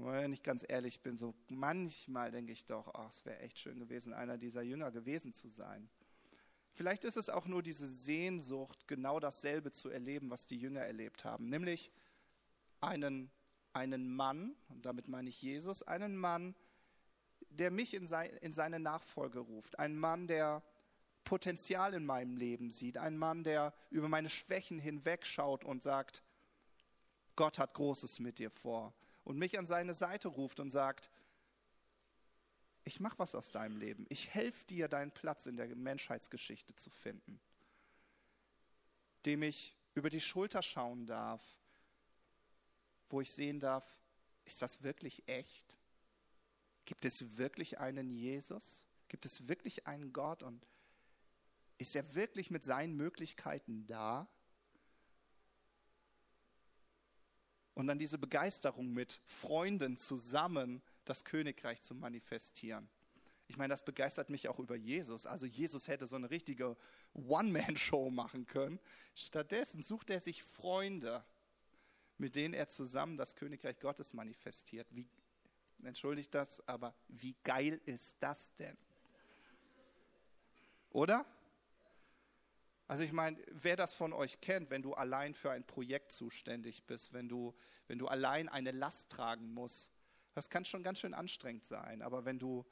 [0.04, 3.78] wenn ich ganz ehrlich bin, so manchmal denke ich doch, oh, es wäre echt schön
[3.78, 5.88] gewesen, einer dieser Jünger gewesen zu sein.
[6.72, 11.24] Vielleicht ist es auch nur diese Sehnsucht, genau dasselbe zu erleben, was die Jünger erlebt
[11.24, 11.90] haben, nämlich
[12.80, 13.30] einen
[13.72, 16.54] einen Mann, und damit meine ich Jesus, einen Mann,
[17.50, 20.62] der mich in, sein, in seine Nachfolge ruft, ein Mann, der
[21.24, 26.22] Potenzial in meinem Leben sieht, ein Mann, der über meine Schwächen hinwegschaut und sagt,
[27.36, 28.94] Gott hat Großes mit dir vor
[29.28, 31.10] und mich an seine Seite ruft und sagt,
[32.84, 36.90] ich mache was aus deinem Leben, ich helfe dir, deinen Platz in der Menschheitsgeschichte zu
[36.90, 37.38] finden,
[39.26, 41.58] dem ich über die Schulter schauen darf
[43.10, 43.98] wo ich sehen darf,
[44.44, 45.78] ist das wirklich echt?
[46.84, 48.84] Gibt es wirklich einen Jesus?
[49.08, 50.42] Gibt es wirklich einen Gott?
[50.42, 50.66] Und
[51.78, 54.28] ist er wirklich mit seinen Möglichkeiten da?
[57.78, 62.88] Und dann diese Begeisterung mit Freunden zusammen das Königreich zu manifestieren.
[63.46, 65.26] Ich meine, das begeistert mich auch über Jesus.
[65.26, 66.76] Also Jesus hätte so eine richtige
[67.14, 68.80] One-Man-Show machen können.
[69.14, 71.24] Stattdessen sucht er sich Freunde,
[72.16, 74.88] mit denen er zusammen das Königreich Gottes manifestiert.
[74.90, 75.06] Wie,
[75.84, 78.76] entschuldigt das, aber wie geil ist das denn?
[80.90, 81.24] Oder?
[82.88, 86.84] Also ich meine, wer das von euch kennt, wenn du allein für ein Projekt zuständig
[86.84, 87.54] bist, wenn du,
[87.86, 89.92] wenn du allein eine Last tragen musst,
[90.34, 92.00] das kann schon ganz schön anstrengend sein.
[92.00, 92.64] Aber wenn du,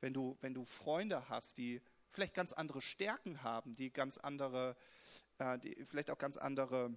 [0.00, 4.76] wenn du, wenn du Freunde hast, die vielleicht ganz andere Stärken haben, die ganz andere,
[5.38, 6.94] äh, die vielleicht auch ganz andere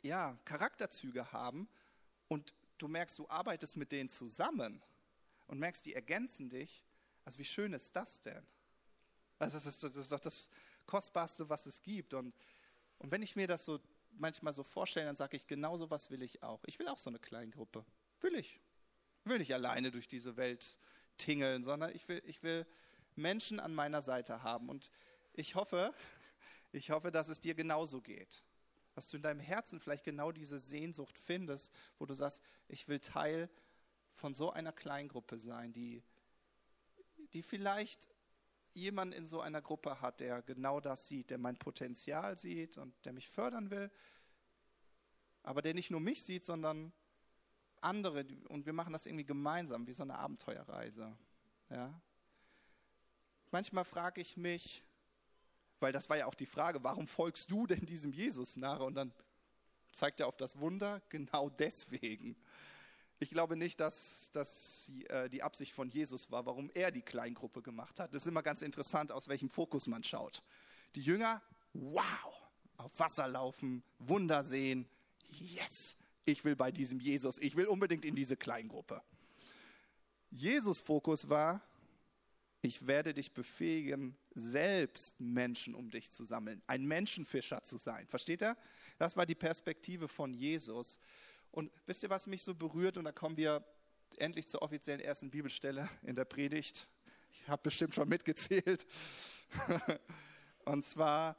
[0.00, 1.68] ja, Charakterzüge haben
[2.28, 4.82] und du merkst, du arbeitest mit denen zusammen
[5.48, 6.82] und merkst, die ergänzen dich,
[7.26, 8.46] also wie schön ist das denn?
[9.38, 10.48] Also das ist, das ist doch das
[10.88, 12.14] Kostbarste, was es gibt.
[12.14, 12.34] Und,
[12.98, 13.78] und wenn ich mir das so
[14.12, 16.64] manchmal so vorstelle, dann sage ich, genau so was will ich auch.
[16.66, 17.84] Ich will auch so eine Kleingruppe.
[18.20, 18.58] Will ich.
[19.24, 20.78] Will nicht alleine durch diese Welt
[21.18, 22.66] tingeln, sondern ich will, ich will
[23.14, 24.68] Menschen an meiner Seite haben.
[24.68, 24.90] Und
[25.34, 25.94] ich hoffe,
[26.72, 28.42] ich hoffe, dass es dir genauso geht.
[28.94, 32.98] Dass du in deinem Herzen vielleicht genau diese Sehnsucht findest, wo du sagst, ich will
[32.98, 33.48] Teil
[34.14, 36.02] von so einer Kleingruppe sein, die,
[37.34, 38.08] die vielleicht
[38.78, 42.94] jemand in so einer Gruppe hat, der genau das sieht, der mein Potenzial sieht und
[43.04, 43.90] der mich fördern will,
[45.42, 46.92] aber der nicht nur mich sieht, sondern
[47.80, 51.16] andere und wir machen das irgendwie gemeinsam, wie so eine Abenteuerreise.
[51.70, 52.00] Ja?
[53.50, 54.84] Manchmal frage ich mich,
[55.80, 58.80] weil das war ja auch die Frage, warum folgst du denn diesem Jesus nach?
[58.80, 59.12] Und dann
[59.92, 62.36] zeigt er auf das Wunder, genau deswegen.
[63.20, 67.62] Ich glaube nicht, dass das äh, die Absicht von Jesus war, warum er die Kleingruppe
[67.62, 68.14] gemacht hat.
[68.14, 70.42] Das ist immer ganz interessant, aus welchem Fokus man schaut.
[70.94, 74.88] Die Jünger, wow, auf Wasser laufen, Wunder sehen,
[75.30, 79.02] yes, ich will bei diesem Jesus, ich will unbedingt in diese Kleingruppe.
[80.30, 81.60] Jesus Fokus war,
[82.60, 88.06] ich werde dich befähigen, selbst Menschen um dich zu sammeln, ein Menschenfischer zu sein.
[88.06, 88.56] Versteht er?
[88.98, 90.98] Das war die Perspektive von Jesus.
[91.58, 92.98] Und wisst ihr, was mich so berührt?
[92.98, 93.64] Und da kommen wir
[94.18, 96.86] endlich zur offiziellen ersten Bibelstelle in der Predigt.
[97.32, 98.86] Ich habe bestimmt schon mitgezählt.
[100.66, 101.36] Und zwar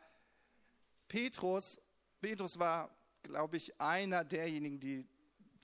[1.08, 1.80] Petrus.
[2.20, 5.08] Petrus war, glaube ich, einer derjenigen, die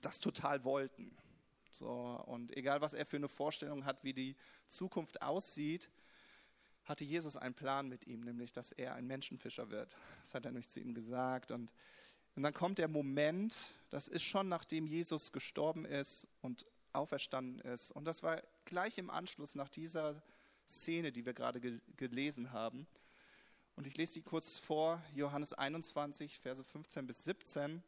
[0.00, 1.14] das total wollten.
[1.70, 1.90] So,
[2.24, 5.90] und egal, was er für eine Vorstellung hat, wie die Zukunft aussieht,
[6.84, 9.98] hatte Jesus einen Plan mit ihm, nämlich, dass er ein Menschenfischer wird.
[10.22, 11.50] Das hat er nämlich zu ihm gesagt.
[11.50, 11.74] Und
[12.36, 17.90] und dann kommt der Moment, das ist schon nachdem Jesus gestorben ist und auferstanden ist.
[17.90, 20.22] Und das war gleich im Anschluss nach dieser
[20.68, 22.86] Szene, die wir gerade ge gelesen haben.
[23.74, 27.82] Und ich lese sie kurz vor, Johannes 21, Verse 15 bis 17.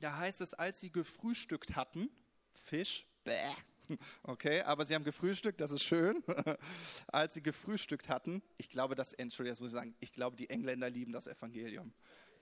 [0.00, 2.10] Da heißt es, als sie gefrühstückt hatten,
[2.52, 3.50] Fisch, bäh,
[4.22, 6.22] okay, aber sie haben gefrühstückt, das ist schön.
[7.08, 10.50] als sie gefrühstückt hatten, ich glaube, das, Entschuldigung, das muss ich sagen, ich glaube, die
[10.50, 11.92] Engländer lieben das Evangelium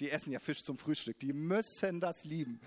[0.03, 2.61] die essen ja Fisch zum Frühstück, die müssen das lieben.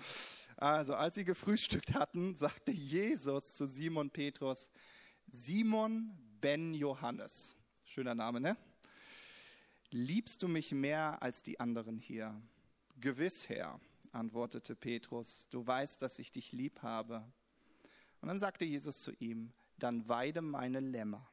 [0.56, 4.70] Also als sie gefrühstückt hatten, sagte Jesus zu Simon Petrus,
[5.26, 8.56] Simon ben Johannes, schöner Name, ne?
[9.90, 12.40] Liebst du mich mehr als die anderen hier?
[12.98, 13.78] Gewiss, Herr,
[14.12, 17.22] antwortete Petrus, du weißt, dass ich dich lieb habe.
[18.22, 21.28] Und dann sagte Jesus zu ihm, dann weide meine Lämmer.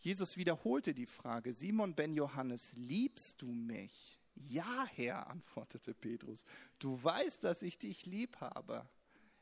[0.00, 4.18] Jesus wiederholte die Frage, Simon ben Johannes, liebst du mich?
[4.34, 6.44] Ja, Herr, antwortete Petrus,
[6.78, 8.88] du weißt, dass ich dich lieb habe.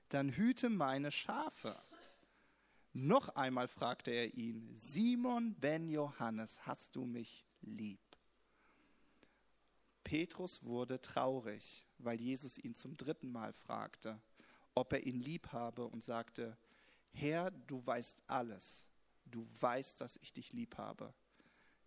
[0.09, 1.81] Dann hüte meine Schafe.
[2.93, 8.01] Noch einmal fragte er ihn, Simon ben Johannes, hast du mich lieb?
[10.03, 14.21] Petrus wurde traurig, weil Jesus ihn zum dritten Mal fragte,
[14.75, 16.59] ob er ihn lieb habe und sagte,
[17.13, 18.89] Herr, du weißt alles,
[19.25, 21.15] du weißt, dass ich dich lieb habe.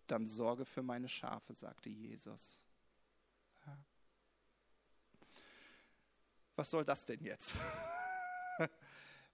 [0.06, 2.63] Dann sorge für meine Schafe, sagte Jesus.
[6.56, 7.54] Was soll das denn jetzt?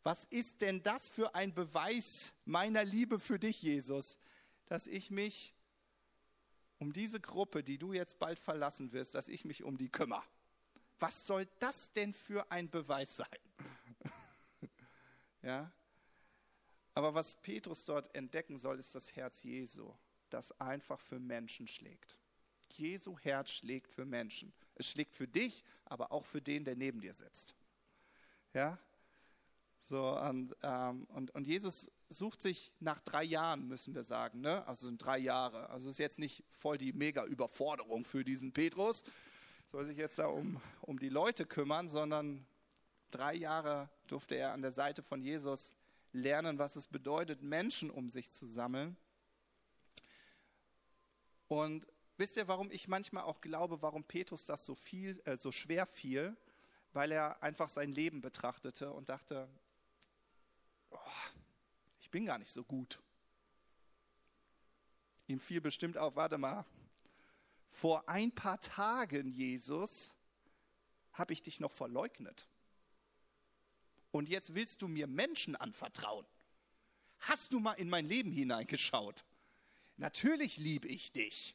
[0.03, 4.19] Was ist denn das für ein Beweis meiner Liebe für dich, Jesus,
[4.65, 5.55] dass ich mich
[6.79, 10.25] um diese Gruppe, die du jetzt bald verlassen wirst, dass ich mich um die kümmere?
[10.99, 13.39] Was soll das denn für ein Beweis sein?
[15.43, 15.71] ja?
[16.95, 19.95] Aber was Petrus dort entdecken soll, ist das Herz Jesu,
[20.31, 22.19] das einfach für Menschen schlägt.
[22.73, 24.53] Jesu Herz schlägt für Menschen.
[24.81, 27.55] Es schlägt für dich, aber auch für den, der neben dir sitzt.
[28.55, 28.79] Ja?
[29.79, 34.67] So, und, ähm, und, und Jesus sucht sich nach drei Jahren, müssen wir sagen, ne?
[34.67, 35.71] also sind drei Jahre.
[35.71, 39.05] Also ist jetzt nicht voll die mega Überforderung für diesen Petrus,
[39.67, 42.45] soll sich jetzt da um, um die Leute kümmern, sondern
[43.11, 45.77] drei Jahre durfte er an der Seite von Jesus
[46.13, 48.97] lernen, was es bedeutet, Menschen um sich zu sammeln.
[51.47, 51.87] Und
[52.21, 55.87] wisst ihr, warum ich manchmal auch glaube, warum Petrus das so viel, äh, so schwer
[55.87, 56.37] fiel?
[56.93, 59.49] Weil er einfach sein Leben betrachtete und dachte,
[60.91, 60.99] oh,
[62.01, 63.01] ich bin gar nicht so gut.
[65.29, 66.67] Ihm fiel bestimmt auf, warte mal,
[67.71, 70.15] vor ein paar Tagen, Jesus,
[71.13, 72.47] habe ich dich noch verleugnet.
[74.11, 76.27] Und jetzt willst du mir Menschen anvertrauen.
[77.21, 79.25] Hast du mal in mein Leben hineingeschaut?
[79.97, 81.55] Natürlich liebe ich dich.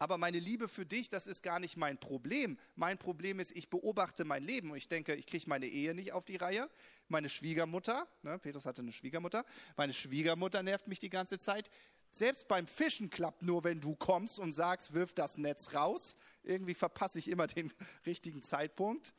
[0.00, 2.58] Aber meine Liebe für dich, das ist gar nicht mein Problem.
[2.74, 6.12] Mein Problem ist, ich beobachte mein Leben und ich denke, ich kriege meine Ehe nicht
[6.12, 6.70] auf die Reihe.
[7.08, 9.44] Meine Schwiegermutter, ne, Petrus hatte eine Schwiegermutter,
[9.76, 11.70] meine Schwiegermutter nervt mich die ganze Zeit.
[12.10, 16.16] Selbst beim Fischen klappt nur, wenn du kommst und sagst, wirf das Netz raus.
[16.44, 17.70] Irgendwie verpasse ich immer den
[18.06, 19.12] richtigen Zeitpunkt.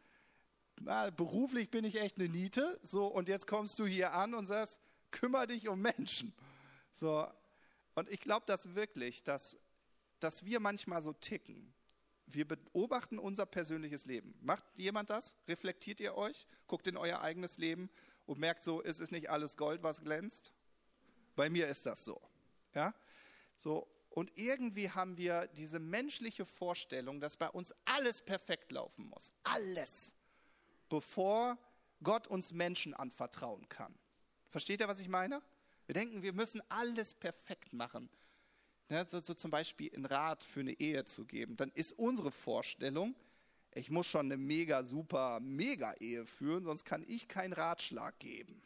[0.80, 2.80] Na, beruflich bin ich echt eine Niete.
[2.82, 4.80] So, und jetzt kommst du hier an und sagst,
[5.12, 6.34] kümmere dich um Menschen.
[6.92, 7.28] So,
[7.94, 9.60] und ich glaube das wirklich, dass
[10.24, 11.74] dass wir manchmal so ticken.
[12.28, 14.34] Wir beobachten unser persönliches Leben.
[14.42, 15.36] Macht jemand das?
[15.48, 16.48] Reflektiert ihr euch?
[16.68, 17.90] Guckt in euer eigenes Leben
[18.26, 20.54] und merkt so, es ist nicht alles Gold, was glänzt?
[21.36, 22.22] Bei mir ist das so.
[22.74, 22.94] Ja?
[23.58, 29.34] So, und irgendwie haben wir diese menschliche Vorstellung, dass bei uns alles perfekt laufen muss.
[29.44, 30.14] Alles.
[30.90, 31.58] Bevor
[32.04, 33.98] Gott uns Menschen anvertrauen kann.
[34.48, 35.42] Versteht ihr, was ich meine?
[35.86, 38.10] Wir denken, wir müssen alles perfekt machen
[38.92, 42.32] ne, so, so zum Beispiel einen Rat für eine Ehe zu geben, dann ist unsere
[42.32, 43.16] Vorstellung,
[43.74, 48.62] ich muss schon eine mega, super, mega Ehe führen, sonst kann ich keinen Ratschlag geben.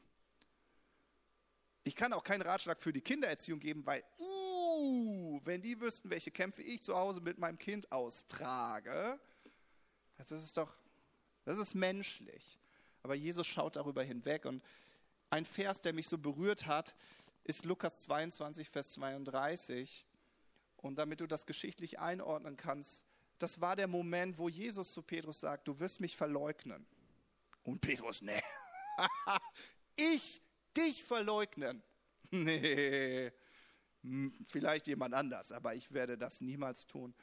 [1.84, 6.32] Ich kann auch keinen Ratschlag für die Kindererziehung geben, weil, uh, wenn die wüssten, welche
[6.32, 9.20] Kämpfe ich zu Hause mit meinem Kind austrage,
[10.18, 10.76] das ist doch,
[11.44, 12.60] das ist menschlich.
[13.04, 14.64] Aber Jesus schaut darüber hinweg und
[15.30, 16.96] ein Vers, der mich so berührt hat,
[17.44, 20.08] ist Lukas 22, Vers 32.
[20.86, 23.08] Und damit du das geschichtlich einordnen kannst,
[23.39, 26.86] das war der Moment, wo Jesus zu Petrus sagt, du wirst mich verleugnen.
[27.63, 28.39] Und Petrus, nee,
[29.95, 30.43] ich
[30.78, 31.82] dich verleugnen.
[32.32, 33.32] Nee,
[34.48, 37.13] vielleicht jemand anders, aber ich werde das niemals tun.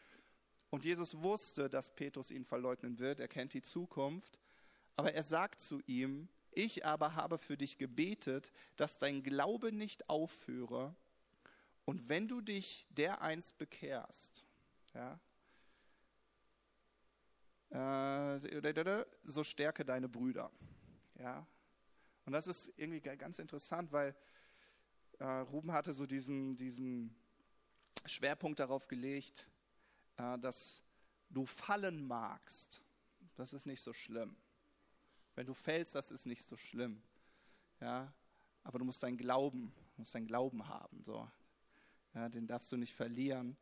[0.70, 4.40] Und Jesus wusste, dass Petrus ihn verleugnen wird, er kennt die Zukunft,
[4.96, 10.08] aber er sagt zu ihm, ich aber habe für dich gebetet, dass dein Glaube nicht
[10.08, 10.96] aufhöre
[11.84, 14.44] und wenn du dich dereinst bekehrst,
[14.94, 15.20] ja,
[17.70, 20.50] äh, so stärke deine Brüder.
[21.18, 21.46] Ja.
[22.24, 24.14] Und das ist irgendwie ganz interessant, weil
[25.18, 27.16] äh, Ruben hatte so diesen, diesen
[28.04, 29.48] Schwerpunkt darauf gelegt,
[30.18, 30.82] äh, dass
[31.30, 32.82] du fallen magst.
[33.36, 34.36] Das ist nicht so schlimm.
[35.34, 37.02] Wenn du fällst, das ist nicht so schlimm.
[37.80, 38.12] Ja,
[38.62, 41.02] aber du musst deinen Glauben, musst deinen Glauben haben.
[41.02, 41.28] So.
[42.14, 43.56] Ja, den darfst du nicht verlieren.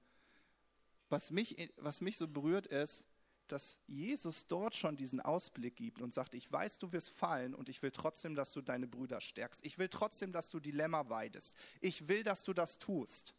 [1.08, 3.06] Was mich, was mich so berührt ist,
[3.50, 7.68] dass Jesus dort schon diesen Ausblick gibt und sagt, ich weiß, du wirst fallen und
[7.68, 9.64] ich will trotzdem, dass du deine Brüder stärkst.
[9.64, 11.56] Ich will trotzdem, dass du Dilemma weidest.
[11.80, 13.34] Ich will, dass du das tust.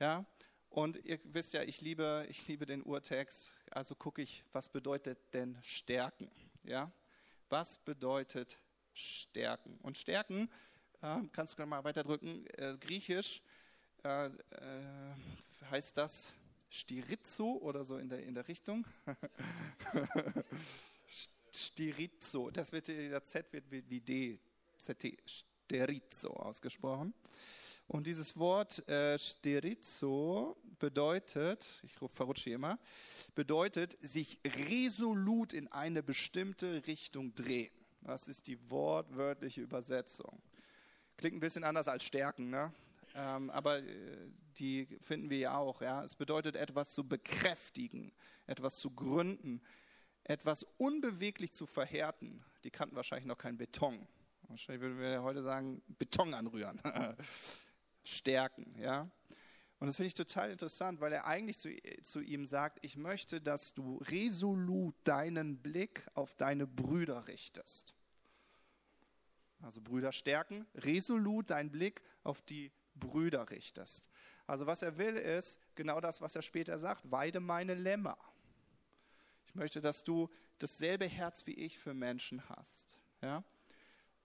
[0.00, 0.24] Ja,
[0.70, 3.52] und ihr wisst ja, ich liebe, ich liebe den Urtext.
[3.70, 6.30] Also gucke ich, was bedeutet denn stärken?
[6.64, 6.90] Ja,
[7.48, 8.58] was bedeutet
[8.92, 9.78] stärken?
[9.82, 10.50] Und stärken,
[11.02, 13.42] äh, kannst du mal weiter drücken, äh, griechisch
[14.06, 16.32] äh, heißt das
[16.68, 18.86] Stirizzo oder so in der, in der Richtung.
[21.50, 24.38] Stirizzo, das wird, der Z wird wie D,
[24.76, 27.14] ZT, Sterizzo ausgesprochen.
[27.88, 32.78] Und dieses Wort äh, Sterizzo bedeutet, ich verrutsche immer,
[33.34, 37.72] bedeutet sich resolut in eine bestimmte Richtung drehen.
[38.02, 40.42] Das ist die wortwörtliche Übersetzung.
[41.16, 42.72] Klingt ein bisschen anders als stärken, ne?
[43.16, 45.80] Ähm, aber äh, die finden wir ja auch.
[45.80, 46.04] Ja?
[46.04, 48.12] Es bedeutet etwas zu bekräftigen,
[48.46, 49.62] etwas zu gründen,
[50.24, 52.44] etwas unbeweglich zu verhärten.
[52.62, 54.06] Die kannten wahrscheinlich noch keinen Beton.
[54.48, 56.80] Wahrscheinlich würden wir heute sagen, Beton anrühren.
[58.04, 59.10] Stärken, ja.
[59.78, 63.40] Und das finde ich total interessant, weil er eigentlich zu, zu, ihm sagt, ich möchte,
[63.40, 67.94] dass du resolut deinen Blick auf deine Brüder richtest.
[69.60, 74.04] Also Brüder stärken, resolut deinen Blick auf die Brüder richtest.
[74.46, 78.18] Also was er will ist genau das, was er später sagt, weide meine Lämmer.
[79.46, 80.28] Ich möchte, dass du
[80.58, 82.98] dasselbe Herz wie ich für Menschen hast.
[83.22, 83.44] Ja?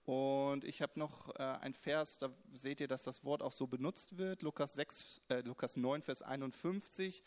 [0.04, 3.68] Und ich habe noch äh, ein Vers, da seht ihr, dass das Wort auch so
[3.68, 7.24] benutzt wird, Lukas, 6, äh, Lukas 9, Vers 51.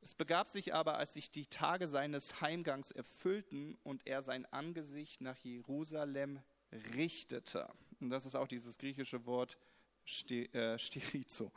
[0.00, 5.20] Es begab sich aber, als sich die Tage seines Heimgangs erfüllten und er sein Angesicht
[5.20, 6.40] nach Jerusalem
[6.94, 7.68] richtete.
[8.00, 9.58] Und das ist auch dieses griechische Wort
[10.04, 11.52] sterizo,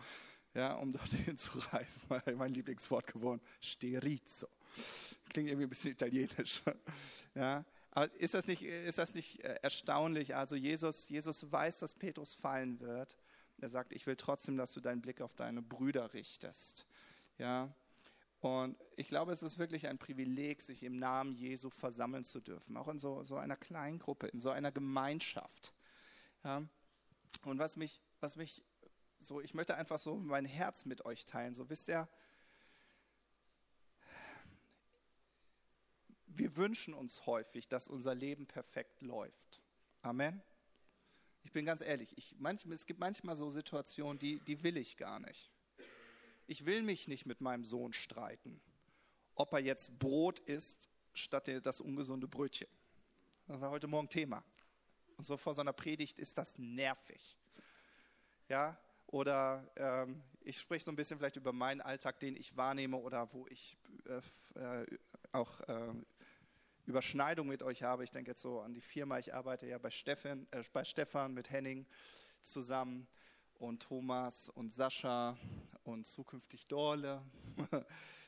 [0.54, 2.02] ja, um dorthin zu reisen.
[2.38, 4.48] Mein Lieblingswort geworden, sterizo.
[5.30, 6.62] Klingt irgendwie ein bisschen italienisch.
[7.36, 10.36] Ja, aber ist das nicht, ist das nicht äh, erstaunlich?
[10.36, 13.18] Also Jesus, Jesus weiß, dass Petrus fallen wird.
[13.60, 16.86] Er sagt, ich will trotzdem, dass du deinen Blick auf deine Brüder richtest.
[17.38, 17.74] Ja,
[18.44, 22.76] und ich glaube, es ist wirklich ein Privileg, sich im Namen Jesu versammeln zu dürfen,
[22.76, 25.74] auch in so, so einer kleinen Gruppe, in so einer Gemeinschaft.
[26.44, 26.62] Ja?
[27.46, 28.64] Und was mich, was mich
[29.22, 31.54] so, ich möchte einfach so mein Herz mit euch teilen.
[31.54, 32.10] So wisst ihr,
[36.26, 39.62] wir wünschen uns häufig, dass unser Leben perfekt läuft.
[40.02, 40.42] Amen.
[41.44, 44.98] Ich bin ganz ehrlich, ich, manchmal, es gibt manchmal so Situationen, die, die will ich
[44.98, 45.54] gar nicht
[46.48, 48.62] ich will mich nicht mit meinem Sohn streiten,
[49.36, 52.68] ob er jetzt Brot isst statt das ungesunde Brötchen.
[53.48, 54.44] Das war heute Morgen Thema.
[55.18, 57.38] Und so vor so einer Predigt ist das nervig.
[58.50, 58.78] Ja,
[59.08, 63.32] oder ähm, ich spreche so ein bisschen vielleicht über meinen Alltag, den ich wahrnehme oder
[63.34, 63.78] wo ich
[64.56, 64.98] äh, äh
[65.32, 65.94] auch äh,
[66.86, 68.04] Überschneidung mit euch habe.
[68.04, 69.18] Ich denke jetzt so an die Firma.
[69.18, 71.88] Ich arbeite ja bei Stefan, äh, bei Stefan mit Henning
[72.42, 73.08] zusammen
[73.56, 75.38] und Thomas und Sascha
[75.84, 77.24] und zukünftig Dorle.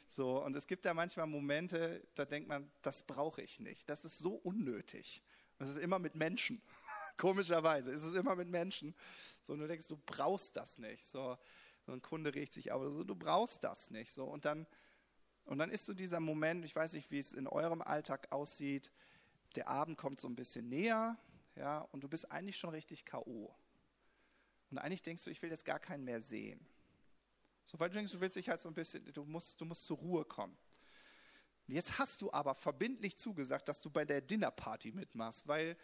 [0.08, 3.90] So, und es gibt ja manchmal Momente, da denkt man, das brauche ich nicht.
[3.90, 5.22] Das ist so unnötig.
[5.58, 6.62] Das ist immer mit Menschen.
[7.18, 8.94] Komischerweise ist es immer mit Menschen.
[9.44, 11.06] So, und du denkst, du brauchst das nicht.
[11.06, 11.38] So,
[11.86, 14.12] so ein Kunde regt sich auf, so, du brauchst das nicht.
[14.12, 14.66] So, und dann,
[15.46, 18.92] und dann ist so dieser Moment, ich weiß nicht, wie es in eurem Alltag aussieht,
[19.56, 21.18] der Abend kommt so ein bisschen näher,
[21.56, 23.56] ja, und du bist eigentlich schon richtig K.O.
[24.72, 26.60] Und eigentlich denkst du, ich will jetzt gar keinen mehr sehen.
[27.66, 29.86] So, weil du denkst, du willst dich halt so ein bisschen, du musst, du musst
[29.86, 30.58] zur Ruhe kommen.
[31.68, 35.78] Jetzt hast du aber verbindlich zugesagt, dass du bei der Dinnerparty mitmachst, weil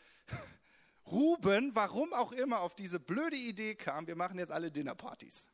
[1.07, 5.47] Ruben, warum auch immer, auf diese blöde Idee kam, wir machen jetzt alle Dinnerpartys.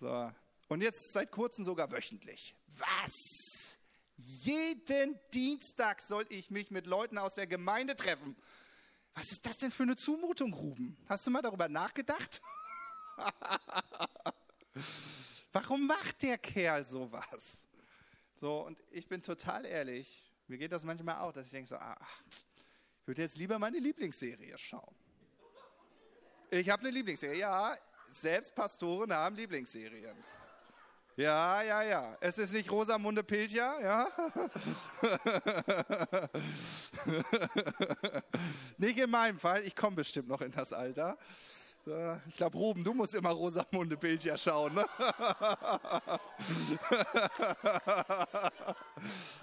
[0.00, 0.32] So.
[0.68, 2.56] Und jetzt seit kurzem sogar wöchentlich.
[2.78, 3.76] Was?
[4.16, 8.36] Jeden Dienstag soll ich mich mit Leuten aus der Gemeinde treffen.
[9.14, 10.96] Was ist das denn für eine Zumutung, Ruben?
[11.06, 12.40] Hast du mal darüber nachgedacht?
[15.52, 17.66] Warum macht der Kerl sowas?
[18.40, 21.76] So, und ich bin total ehrlich, mir geht das manchmal auch, dass ich denke so,
[21.76, 22.22] ach,
[23.02, 24.94] ich würde jetzt lieber meine Lieblingsserie schauen.
[26.50, 27.36] Ich habe eine Lieblingsserie.
[27.36, 27.76] Ja,
[28.12, 30.14] selbst Pastoren haben Lieblingsserien.
[31.16, 32.16] Ja, ja, ja.
[32.20, 34.08] Es ist nicht Rosamunde Pilcher, ja?
[38.78, 39.64] nicht in meinem Fall.
[39.64, 41.18] Ich komme bestimmt noch in das Alter.
[42.28, 44.72] Ich glaube, Ruben, du musst immer Rosamunde Pilcher schauen.
[44.72, 44.86] Ne?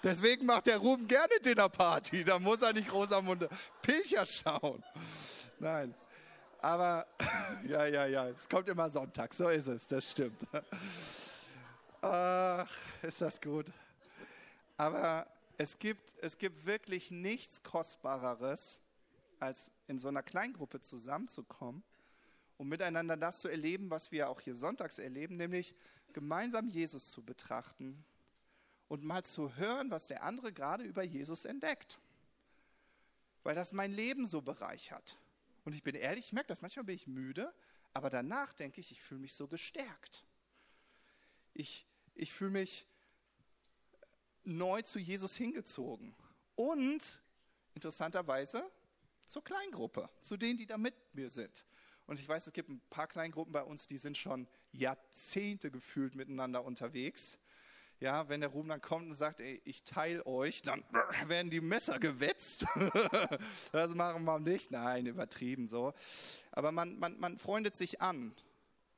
[0.03, 2.23] Deswegen macht der Ruben gerne Dinnerparty.
[2.23, 3.49] Da muss er nicht Rosamunde
[3.81, 4.81] Pilcher schauen.
[5.59, 5.93] Nein.
[6.61, 7.05] Aber,
[7.67, 10.47] ja, ja, ja, es kommt immer Sonntag, so ist es, das stimmt.
[12.01, 13.65] Ach, ist das gut.
[14.77, 15.27] Aber
[15.57, 18.79] es gibt, es gibt wirklich nichts Kostbareres,
[19.41, 21.83] als in so einer Kleingruppe zusammenzukommen
[22.60, 25.74] um miteinander das zu erleben, was wir auch hier sonntags erleben, nämlich
[26.12, 28.03] gemeinsam Jesus zu betrachten
[28.89, 31.97] und mal zu hören, was der andere gerade über Jesus entdeckt.
[33.43, 35.18] Weil das mein Leben so bereichert.
[35.64, 37.53] Und ich bin ehrlich, ich merke das, manchmal bin ich müde,
[37.93, 40.26] aber danach denke ich, ich fühle mich so gestärkt.
[41.53, 42.86] Ich, ich fühle mich
[44.43, 46.14] neu zu Jesus hingezogen.
[46.55, 47.22] Und
[47.74, 48.70] interessanterweise
[49.24, 51.66] zur Kleingruppe, zu denen, die da mit mir sind.
[52.10, 56.16] Und ich weiß, es gibt ein paar Kleingruppen bei uns, die sind schon Jahrzehnte gefühlt
[56.16, 57.38] miteinander unterwegs.
[57.99, 60.84] Ja, wenn der Ruhm dann kommt und sagt, ey, ich teile euch, dann
[61.28, 62.66] werden die Messer gewetzt.
[63.74, 64.72] das machen wir nicht.
[64.72, 65.93] Nein, übertrieben so.
[66.51, 68.34] Aber man, man, man freundet sich an.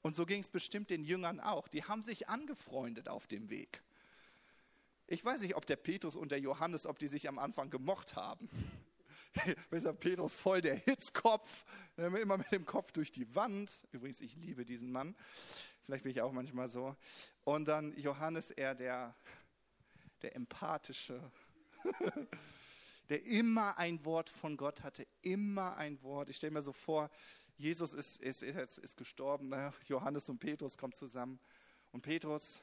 [0.02, 1.68] Und so ging es bestimmt den Jüngern auch.
[1.68, 3.84] Die haben sich angefreundet auf dem Weg.
[5.08, 8.16] Ich weiß nicht, ob der Petrus und der Johannes, ob die sich am Anfang gemocht
[8.16, 8.48] haben.
[9.70, 11.66] Besser Petrus voll der Hitzkopf,
[11.98, 13.72] immer mit dem Kopf durch die Wand.
[13.92, 15.16] Übrigens, ich liebe diesen Mann.
[15.86, 16.96] Vielleicht bin ich auch manchmal so.
[17.44, 19.16] Und dann Johannes eher der,
[20.22, 21.32] der empathische,
[23.10, 26.30] der immer ein Wort von Gott hatte, immer ein Wort.
[26.30, 27.10] Ich stelle mir so vor,
[27.58, 29.74] Jesus ist, ist, ist, ist gestorben, ne?
[29.88, 31.40] Johannes und Petrus kommen zusammen.
[31.92, 32.62] Und Petrus,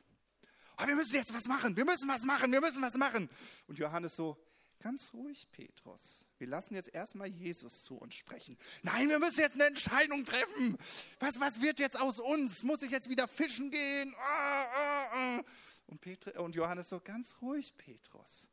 [0.79, 3.29] oh, wir müssen jetzt was machen, wir müssen was machen, wir müssen was machen.
[3.67, 4.37] Und Johannes so,
[4.81, 6.27] ganz ruhig, Petrus.
[6.39, 8.57] Wir lassen jetzt erstmal Jesus zu uns sprechen.
[8.83, 10.79] Nein, wir müssen jetzt eine Entscheidung treffen.
[11.21, 12.63] Was, was wird jetzt aus uns?
[12.63, 14.15] Muss ich jetzt wieder fischen gehen?
[14.19, 15.45] Ah, ah, ah.
[15.87, 18.49] Und, Petrus, und Johannes so, ganz ruhig, Petrus.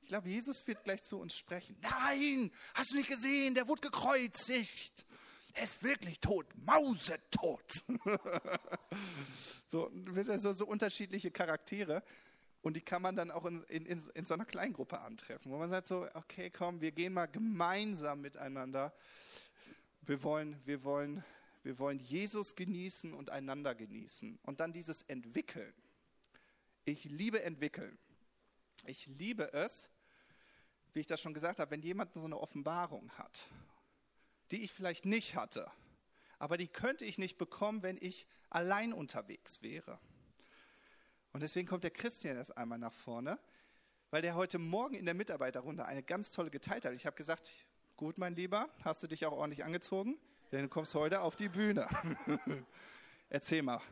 [0.00, 1.76] Ich glaube, Jesus wird gleich zu uns sprechen.
[1.82, 3.54] Nein, hast du nicht gesehen?
[3.54, 5.04] Der wurde gekreuzigt.
[5.54, 7.72] er ist wirklich tot, mausetot.
[9.66, 9.90] so,
[10.38, 12.04] so, so unterschiedliche Charaktere.
[12.66, 15.70] Und die kann man dann auch in, in, in so einer Kleingruppe antreffen, wo man
[15.70, 18.92] sagt so, okay, komm, wir gehen mal gemeinsam miteinander.
[20.00, 21.22] Wir wollen, wir wollen,
[21.62, 24.40] wir wollen Jesus genießen und einander genießen.
[24.42, 25.72] Und dann dieses Entwickeln.
[26.84, 27.96] Ich liebe entwickeln.
[28.84, 29.88] Ich liebe es,
[30.92, 33.46] wie ich das schon gesagt habe, wenn jemand so eine Offenbarung hat,
[34.50, 35.70] die ich vielleicht nicht hatte,
[36.40, 40.00] aber die könnte ich nicht bekommen, wenn ich allein unterwegs wäre.
[41.36, 43.38] Und deswegen kommt der Christian erst einmal nach vorne,
[44.10, 46.94] weil der heute Morgen in der Mitarbeiterrunde eine ganz tolle geteilt hat.
[46.94, 47.50] Ich habe gesagt,
[47.94, 50.16] gut, mein Lieber, hast du dich auch ordentlich angezogen?
[50.50, 51.86] Denn du kommst heute auf die Bühne.
[53.28, 53.82] Erzähl mal.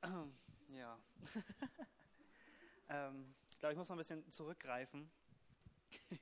[0.72, 0.98] Ja.
[2.88, 5.10] ähm, ich glaube, ich muss mal ein bisschen zurückgreifen.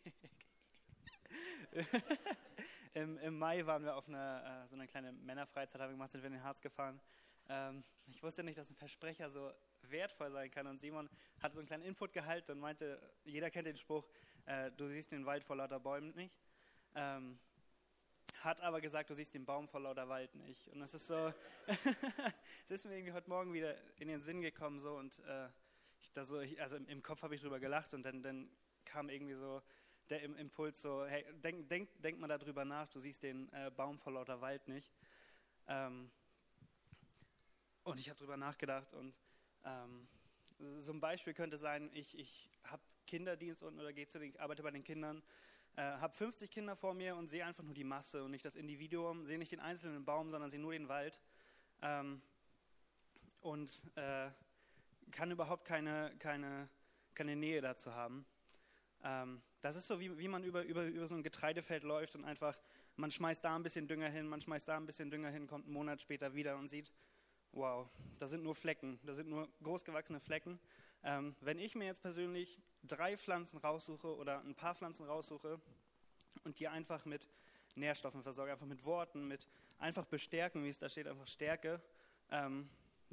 [2.94, 6.10] Im, Im, Mai waren wir auf eine, äh, so eine kleine Männerfreizeit, haben wir gemacht,
[6.10, 7.00] sind wir in den Harz gefahren.
[7.48, 9.52] Ähm, ich wusste nicht, dass ein Versprecher so
[9.90, 10.66] wertvoll sein kann.
[10.66, 11.08] Und Simon
[11.40, 14.08] hat so einen kleinen Input gehalten und meinte, jeder kennt den Spruch,
[14.46, 16.38] äh, du siehst den Wald vor lauter Bäumen nicht.
[16.94, 17.38] Ähm,
[18.40, 20.68] hat aber gesagt, du siehst den Baum vor lauter Wald nicht.
[20.68, 21.32] Und das ist so,
[22.64, 25.48] es ist mir irgendwie heute Morgen wieder in den Sinn gekommen so und äh,
[26.00, 28.48] ich, da so, ich, also im, im Kopf habe ich drüber gelacht und dann, dann
[28.84, 29.62] kam irgendwie so
[30.10, 33.98] der Impuls so, hey, denk, denk, denk mal darüber nach, du siehst den äh, Baum
[33.98, 34.92] vor lauter Wald nicht.
[35.66, 36.10] Ähm,
[37.82, 39.14] und ich habe darüber nachgedacht und
[39.66, 40.06] ähm,
[40.78, 44.62] so ein Beispiel könnte sein, ich, ich habe Kinderdienst unten oder gehe zu den, arbeite
[44.62, 45.22] bei den Kindern,
[45.76, 48.56] äh, habe 50 Kinder vor mir und sehe einfach nur die Masse und nicht das
[48.56, 51.20] Individuum, sehe nicht den einzelnen Baum, sondern sehe nur den Wald
[51.82, 52.22] ähm,
[53.42, 54.30] und äh,
[55.10, 56.68] kann überhaupt keine, keine,
[57.14, 58.24] keine Nähe dazu haben.
[59.04, 62.24] Ähm, das ist so, wie, wie man über, über, über so ein Getreidefeld läuft und
[62.24, 62.56] einfach,
[62.96, 65.66] man schmeißt da ein bisschen Dünger hin, man schmeißt da ein bisschen Dünger hin, kommt
[65.66, 66.92] einen Monat später wieder und sieht,
[67.56, 67.88] wow,
[68.18, 70.60] da sind nur Flecken, da sind nur großgewachsene Flecken.
[71.02, 75.60] Ähm, wenn ich mir jetzt persönlich drei Pflanzen raussuche oder ein paar Pflanzen raussuche
[76.44, 77.26] und die einfach mit
[77.74, 79.48] Nährstoffen versorge, einfach mit Worten, mit
[79.78, 81.80] einfach bestärken, wie es da steht, einfach Stärke,
[82.30, 82.68] ähm,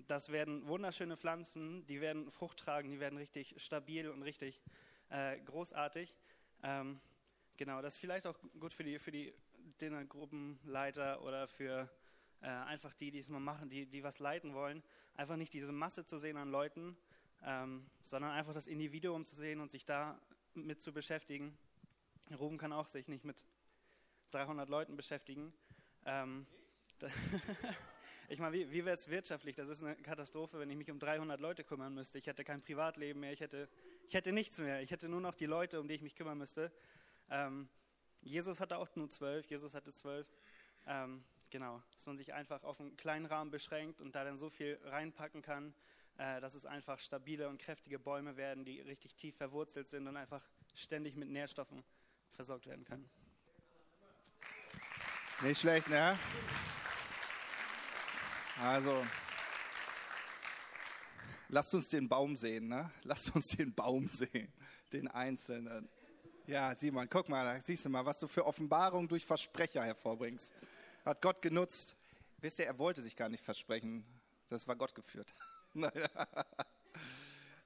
[0.08, 4.62] das werden wunderschöne Pflanzen, die werden Frucht tragen, die werden richtig stabil und richtig
[5.10, 6.16] äh, großartig.
[6.64, 7.00] Ähm,
[7.58, 9.34] genau, das ist vielleicht auch gut für die, für die
[9.80, 11.90] Dinnergruppenleiter oder für
[12.44, 14.84] äh, einfach die, die es mal machen, die, die was leiten wollen,
[15.16, 16.98] einfach nicht diese Masse zu sehen an Leuten,
[17.44, 20.20] ähm, sondern einfach das Individuum zu sehen und sich da
[20.54, 21.58] mit zu beschäftigen.
[22.38, 23.46] Ruben kann auch sich nicht mit
[24.32, 25.54] 300 Leuten beschäftigen.
[26.06, 26.46] Ähm,
[28.30, 29.56] ich meine, wie, wie wäre es wirtschaftlich?
[29.56, 32.18] Das ist eine Katastrophe, wenn ich mich um 300 Leute kümmern müsste.
[32.18, 33.70] Ich hätte kein Privatleben mehr, ich hätte,
[34.08, 34.82] ich hätte nichts mehr.
[34.82, 36.72] Ich hätte nur noch die Leute, um die ich mich kümmern müsste.
[37.30, 37.70] Ähm,
[38.22, 40.28] Jesus hatte auch nur zwölf, Jesus hatte zwölf.
[40.86, 41.24] Ähm,
[41.54, 44.80] Genau, dass man sich einfach auf einen kleinen Rahmen beschränkt und da dann so viel
[44.86, 45.76] reinpacken kann,
[46.18, 50.18] äh, dass es einfach stabile und kräftige Bäume werden, die richtig tief verwurzelt sind und
[50.18, 50.42] einfach
[50.74, 51.84] ständig mit Nährstoffen
[52.32, 53.08] versorgt werden können.
[55.44, 56.18] Nicht schlecht, ne?
[58.60, 59.06] Also,
[61.50, 62.90] lasst uns den Baum sehen, ne?
[63.04, 64.52] Lasst uns den Baum sehen,
[64.92, 65.88] den Einzelnen.
[66.48, 70.56] Ja, Simon, guck mal, da siehst du mal, was du für Offenbarung durch Versprecher hervorbringst
[71.06, 71.96] hat Gott genutzt.
[72.38, 74.06] Wisst ihr, er wollte sich gar nicht versprechen.
[74.50, 75.32] Das war Gott geführt.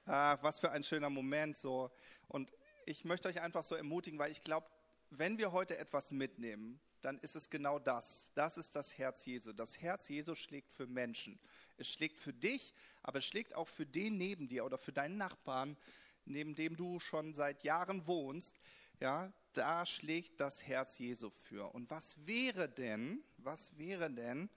[0.06, 1.90] Ach, was für ein schöner Moment so.
[2.28, 2.52] Und
[2.86, 4.66] ich möchte euch einfach so ermutigen, weil ich glaube,
[5.10, 8.32] wenn wir heute etwas mitnehmen, dann ist es genau das.
[8.34, 9.52] Das ist das Herz Jesu.
[9.52, 11.38] Das Herz Jesu schlägt für Menschen.
[11.76, 15.16] Es schlägt für dich, aber es schlägt auch für den neben dir oder für deinen
[15.16, 15.76] Nachbarn,
[16.24, 18.56] neben dem du schon seit Jahren wohnst.
[19.00, 21.72] Ja, da schlägt das Herz Jesu für.
[21.74, 24.50] Und was wäre denn, was wäre denn,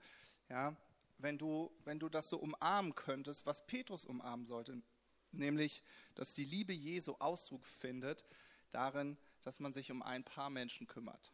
[0.48, 0.76] ja,
[1.18, 4.82] wenn du, wenn du das so umarmen könntest, was Petrus umarmen sollte,
[5.30, 5.82] nämlich,
[6.14, 8.24] dass die Liebe Jesu Ausdruck findet
[8.70, 11.32] darin, dass man sich um ein paar Menschen kümmert.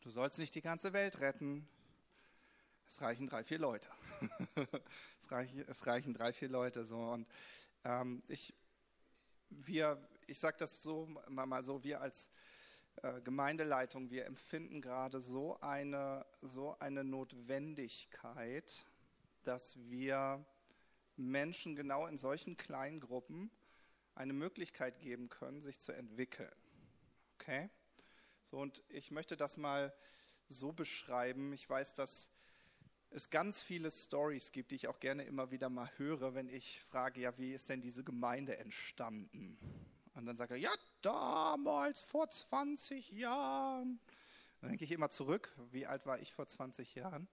[0.00, 1.68] Du sollst nicht die ganze Welt retten.
[2.86, 3.88] Es reichen drei, vier Leute.
[5.20, 6.98] es, reichen, es reichen drei, vier Leute so.
[6.98, 7.26] Und
[7.84, 8.54] ähm, ich,
[10.26, 12.30] ich sage das so mal so, wir als
[13.02, 18.86] äh, Gemeindeleitung, wir empfinden gerade so eine, so eine Notwendigkeit,
[19.44, 20.44] dass wir
[21.16, 23.50] Menschen genau in solchen kleinen Gruppen
[24.14, 26.54] eine Möglichkeit geben können, sich zu entwickeln.
[27.34, 27.70] Okay?
[28.42, 29.94] So, und ich möchte das mal
[30.48, 31.52] so beschreiben.
[31.52, 32.30] Ich weiß, dass
[33.10, 36.82] es ganz viele Stories gibt, die ich auch gerne immer wieder mal höre, wenn ich
[36.84, 39.58] frage, ja, wie ist denn diese Gemeinde entstanden?
[40.18, 44.00] Und dann sagt er, ja, damals vor 20 Jahren.
[44.60, 47.28] Dann denke ich immer zurück, wie alt war ich vor 20 Jahren?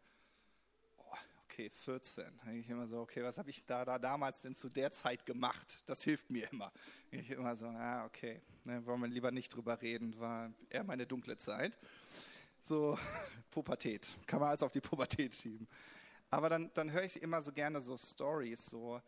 [1.56, 2.26] okay, 14.
[2.38, 4.92] Da denke ich immer so, okay, was habe ich da, da damals denn zu der
[4.92, 5.82] Zeit gemacht?
[5.86, 6.72] Das hilft mir immer.
[7.12, 10.84] Da ich immer so, ah, okay, ne, wollen wir lieber nicht drüber reden, war eher
[10.84, 11.80] meine dunkle Zeit.
[12.62, 13.00] So,
[13.52, 15.68] Pubertät, kann man alles auf die Pubertät schieben.
[16.30, 19.02] Aber dann, dann höre ich immer so gerne so Stories, so,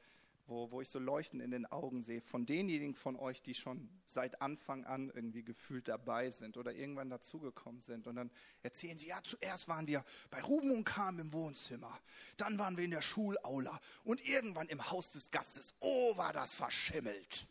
[0.47, 3.89] wo, wo ich so Leuchten in den Augen sehe von denjenigen von euch, die schon
[4.05, 8.07] seit Anfang an irgendwie gefühlt dabei sind oder irgendwann dazugekommen sind.
[8.07, 8.31] Und dann
[8.63, 11.99] erzählen sie, ja, zuerst waren wir bei Ruben und Kam im Wohnzimmer,
[12.37, 15.75] dann waren wir in der Schulaula und irgendwann im Haus des Gastes.
[15.81, 17.45] Oh, war das verschimmelt.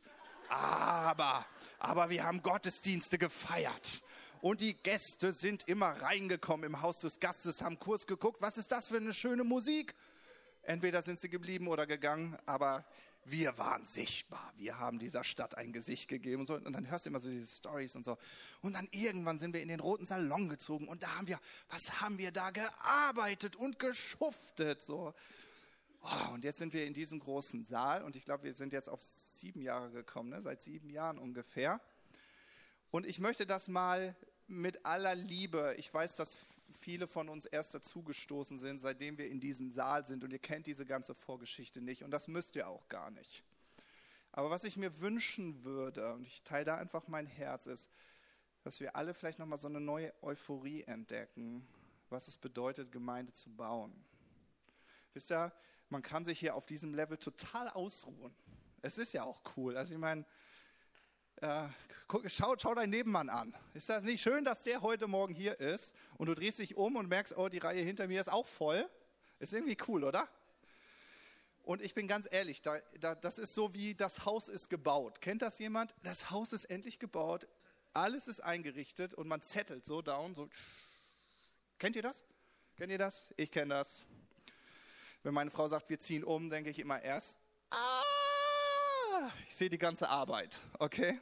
[0.49, 1.44] Aber,
[1.78, 4.03] aber wir haben Gottesdienste gefeiert.
[4.40, 8.70] Und die Gäste sind immer reingekommen im Haus des Gastes, haben kurz geguckt, was ist
[8.70, 9.94] das für eine schöne Musik?
[10.67, 12.85] Entweder sind sie geblieben oder gegangen, aber
[13.25, 14.53] wir waren sichtbar.
[14.57, 16.55] Wir haben dieser Stadt ein Gesicht gegeben und so.
[16.55, 18.17] Und dann hörst du immer so diese Stories und so.
[18.62, 22.01] Und dann irgendwann sind wir in den roten Salon gezogen und da haben wir, was
[22.01, 25.12] haben wir da gearbeitet und geschuftet, so.
[26.03, 28.89] Oh, und jetzt sind wir in diesem großen Saal und ich glaube, wir sind jetzt
[28.89, 30.41] auf sieben Jahre gekommen, ne?
[30.41, 31.81] seit sieben Jahren ungefähr.
[32.93, 34.14] Und ich möchte das mal
[34.47, 36.37] mit aller Liebe, ich weiß, dass
[36.71, 40.67] viele von uns erst dazugestoßen sind, seitdem wir in diesem Saal sind und ihr kennt
[40.67, 43.45] diese ganze Vorgeschichte nicht und das müsst ihr auch gar nicht.
[44.33, 47.91] Aber was ich mir wünschen würde, und ich teile da einfach mein Herz, ist,
[48.62, 51.67] dass wir alle vielleicht nochmal so eine neue Euphorie entdecken,
[52.11, 53.95] was es bedeutet, Gemeinde zu bauen.
[55.14, 55.53] Wisst ihr,
[55.89, 58.35] man kann sich hier auf diesem Level total ausruhen.
[58.83, 59.77] Es ist ja auch cool.
[59.77, 60.25] Also ich meine,
[61.37, 61.68] äh,
[62.26, 63.55] schau, schau deinen Nebenmann an.
[63.74, 66.97] Ist das nicht schön, dass der heute Morgen hier ist und du drehst dich um
[66.97, 68.89] und merkst, oh, die Reihe hinter mir ist auch voll?
[69.39, 70.28] Ist irgendwie cool, oder?
[71.62, 75.20] Und ich bin ganz ehrlich, da, da, das ist so wie das Haus ist gebaut.
[75.20, 75.95] Kennt das jemand?
[76.05, 77.47] Das Haus ist endlich gebaut,
[77.93, 80.49] alles ist eingerichtet und man zettelt so down, so.
[81.78, 82.24] Kennt ihr das?
[82.76, 83.28] Kennt ihr das?
[83.37, 84.07] Ich kenne das.
[85.22, 88.03] Wenn meine Frau sagt, wir ziehen um, denke ich immer erst, ah,
[89.47, 91.21] ich sehe die ganze Arbeit, okay?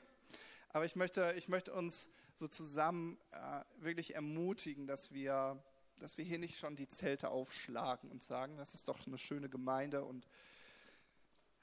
[0.71, 5.63] Aber ich möchte, ich möchte uns so zusammen äh, wirklich ermutigen, dass wir,
[5.99, 9.49] dass wir hier nicht schon die Zelte aufschlagen und sagen, das ist doch eine schöne
[9.49, 10.27] Gemeinde und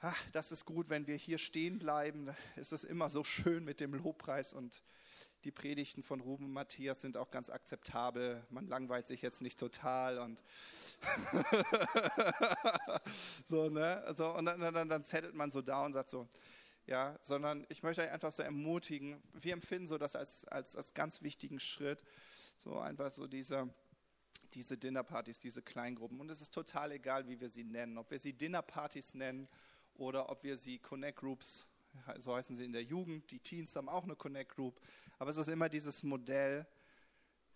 [0.02, 2.36] ach, das ist gut, wenn wir hier stehen bleiben.
[2.56, 4.82] Es ist immer so schön mit dem Lobpreis und
[5.44, 8.46] die Predigten von Ruben und Matthias sind auch ganz akzeptabel.
[8.50, 10.42] Man langweilt sich jetzt nicht total und
[13.48, 14.04] so, ne?
[14.16, 16.28] So, und dann, dann, dann zettelt man so da und sagt so,
[16.88, 19.22] ja, sondern ich möchte euch einfach so ermutigen.
[19.34, 22.04] Wir empfinden so das als, als, als ganz wichtigen Schritt,
[22.58, 23.72] so einfach so diese,
[24.54, 26.20] diese Dinnerpartys, diese Kleingruppen.
[26.20, 27.98] Und es ist total egal, wie wir sie nennen.
[27.98, 29.48] Ob wir sie Dinnerpartys nennen
[29.96, 31.68] oder ob wir sie Connect Groups
[32.20, 33.30] so heißen sie in der Jugend.
[33.32, 34.80] Die Teens haben auch eine Connect Group.
[35.20, 36.66] Aber es ist immer dieses Modell,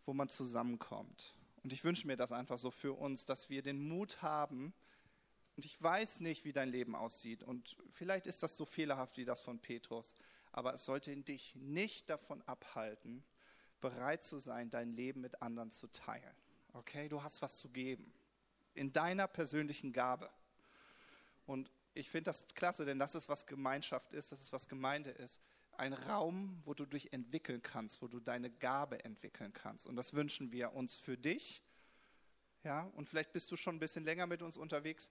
[0.06, 1.36] wo man zusammenkommt.
[1.64, 4.74] Und ich wünsche mir das einfach so für uns, dass wir den Mut haben.
[5.56, 7.44] Und ich weiß nicht, wie dein Leben aussieht.
[7.44, 10.16] Und vielleicht ist das so fehlerhaft wie das von Petrus.
[10.52, 13.24] Aber es sollte dich nicht davon abhalten,
[13.82, 16.36] bereit zu sein, dein Leben mit anderen zu teilen.
[16.74, 18.14] Okay, du hast was zu geben.
[18.74, 20.30] In deiner persönlichen Gabe.
[21.46, 25.12] Und ich finde das klasse, denn das ist, was Gemeinschaft ist, das ist, was Gemeinde
[25.12, 25.40] ist.
[25.72, 29.88] Ein Raum, wo du dich entwickeln kannst, wo du deine Gabe entwickeln kannst.
[29.88, 31.64] Und das wünschen wir uns für dich.
[32.64, 35.10] Ja, und vielleicht bist du schon ein bisschen länger mit uns unterwegs.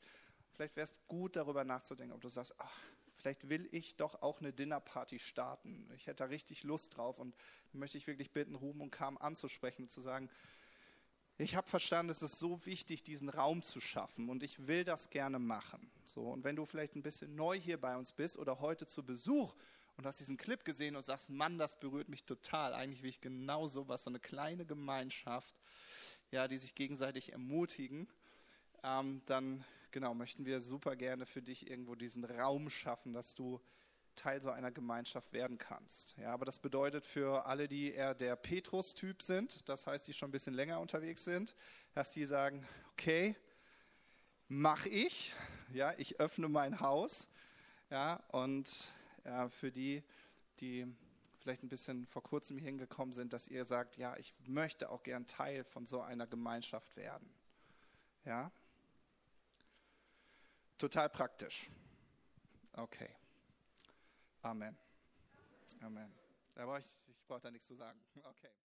[0.53, 2.79] Vielleicht wäre es gut, darüber nachzudenken, ob du sagst, ach,
[3.17, 5.89] vielleicht will ich doch auch eine Dinnerparty starten.
[5.97, 7.35] Ich hätte da richtig Lust drauf und
[7.73, 10.29] möchte ich wirklich bitten, Ruben und Kam anzusprechen und zu sagen,
[11.37, 15.11] ich habe verstanden, es ist so wichtig, diesen Raum zu schaffen und ich will das
[15.11, 15.91] gerne machen.
[16.07, 19.03] So, und wenn du vielleicht ein bisschen neu hier bei uns bist oder heute zu
[19.03, 19.55] Besuch
[19.97, 23.21] und hast diesen Clip gesehen und sagst, Mann, das berührt mich total, eigentlich will ich
[23.21, 25.55] genau sowas, so eine kleine Gemeinschaft,
[26.31, 28.09] ja, die sich gegenseitig ermutigen,
[28.85, 33.61] ähm, dann genau möchten wir super gerne für dich irgendwo diesen Raum schaffen, dass du
[34.15, 36.17] Teil so einer Gemeinschaft werden kannst.
[36.19, 40.29] Ja, aber das bedeutet für alle, die eher der Petrus-Typ sind, das heißt, die schon
[40.29, 41.55] ein bisschen länger unterwegs sind,
[41.93, 43.37] dass die sagen, okay,
[44.49, 45.35] mach ich,
[45.73, 47.29] ja, ich öffne mein Haus,
[47.91, 48.71] ja, und
[49.25, 50.03] ja, für die,
[50.61, 50.87] die
[51.45, 55.03] vielleicht ein bisschen vor kurzem hier hingekommen sind, dass ihr sagt, ja, ich möchte auch
[55.03, 57.29] gern Teil von so einer Gemeinschaft werden.
[58.25, 58.51] Ja?
[60.79, 61.69] Total praktisch.
[62.73, 63.11] Okay.
[64.45, 64.77] Amen.
[65.81, 66.13] Amen.
[66.55, 67.99] Brauche ich, ich brauche da nichts zu sagen.
[68.25, 68.55] Okay.